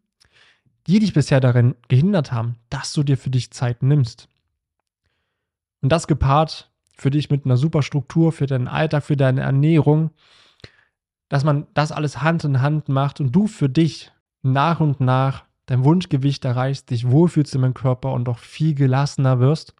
die 0.87 0.99
dich 0.99 1.13
bisher 1.13 1.39
darin 1.39 1.75
gehindert 1.87 2.31
haben, 2.31 2.55
dass 2.69 2.93
du 2.93 3.03
dir 3.03 3.17
für 3.17 3.29
dich 3.29 3.51
Zeit 3.51 3.83
nimmst. 3.83 4.27
Und 5.81 5.91
das 5.91 6.07
gepaart 6.07 6.71
für 6.95 7.09
dich 7.09 7.29
mit 7.29 7.45
einer 7.45 7.57
super 7.57 7.81
Struktur, 7.81 8.31
für 8.31 8.45
deinen 8.45 8.67
Alltag, 8.67 9.03
für 9.03 9.17
deine 9.17 9.41
Ernährung, 9.41 10.11
dass 11.29 11.43
man 11.43 11.67
das 11.73 11.91
alles 11.91 12.21
Hand 12.21 12.43
in 12.43 12.61
Hand 12.61 12.89
macht 12.89 13.19
und 13.19 13.31
du 13.31 13.47
für 13.47 13.69
dich 13.69 14.11
nach 14.43 14.79
und 14.79 14.99
nach 14.99 15.45
dein 15.65 15.83
Wunschgewicht 15.83 16.43
erreichst, 16.45 16.89
dich 16.89 17.09
wohlfühlst 17.09 17.55
in 17.55 17.61
deinem 17.61 17.73
Körper 17.73 18.11
und 18.11 18.27
auch 18.27 18.37
viel 18.37 18.75
gelassener 18.75 19.39
wirst. 19.39 19.73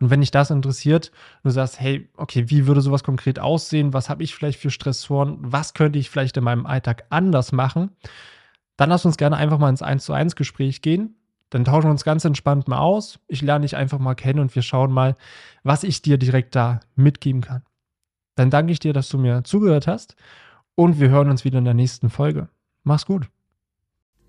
Und 0.00 0.10
wenn 0.10 0.20
dich 0.20 0.30
das 0.30 0.50
interessiert, 0.50 1.10
du 1.42 1.50
sagst, 1.50 1.80
hey, 1.80 2.08
okay, 2.16 2.50
wie 2.50 2.66
würde 2.66 2.82
sowas 2.82 3.02
konkret 3.02 3.38
aussehen? 3.38 3.94
Was 3.94 4.10
habe 4.10 4.22
ich 4.22 4.34
vielleicht 4.34 4.60
für 4.60 4.70
Stressoren? 4.70 5.38
Was 5.40 5.72
könnte 5.72 5.98
ich 5.98 6.10
vielleicht 6.10 6.36
in 6.36 6.44
meinem 6.44 6.66
Alltag 6.66 7.06
anders 7.08 7.52
machen? 7.52 7.90
Dann 8.76 8.90
lass 8.90 9.06
uns 9.06 9.16
gerne 9.16 9.36
einfach 9.36 9.58
mal 9.58 9.70
ins 9.70 9.82
1 9.82 10.04
zu 10.04 10.12
1 10.12 10.36
Gespräch 10.36 10.82
gehen. 10.82 11.16
Dann 11.48 11.64
tauschen 11.64 11.86
wir 11.86 11.92
uns 11.92 12.04
ganz 12.04 12.24
entspannt 12.24 12.68
mal 12.68 12.78
aus. 12.78 13.20
Ich 13.28 13.40
lerne 13.40 13.62
dich 13.62 13.76
einfach 13.76 13.98
mal 13.98 14.14
kennen 14.14 14.40
und 14.40 14.54
wir 14.54 14.62
schauen 14.62 14.92
mal, 14.92 15.16
was 15.62 15.84
ich 15.84 16.02
dir 16.02 16.18
direkt 16.18 16.54
da 16.54 16.80
mitgeben 16.94 17.40
kann. 17.40 17.62
Dann 18.34 18.50
danke 18.50 18.72
ich 18.72 18.80
dir, 18.80 18.92
dass 18.92 19.08
du 19.08 19.16
mir 19.16 19.44
zugehört 19.44 19.86
hast 19.86 20.16
und 20.74 21.00
wir 21.00 21.08
hören 21.08 21.30
uns 21.30 21.44
wieder 21.44 21.58
in 21.58 21.64
der 21.64 21.74
nächsten 21.74 22.10
Folge. 22.10 22.48
Mach's 22.82 23.06
gut. 23.06 23.30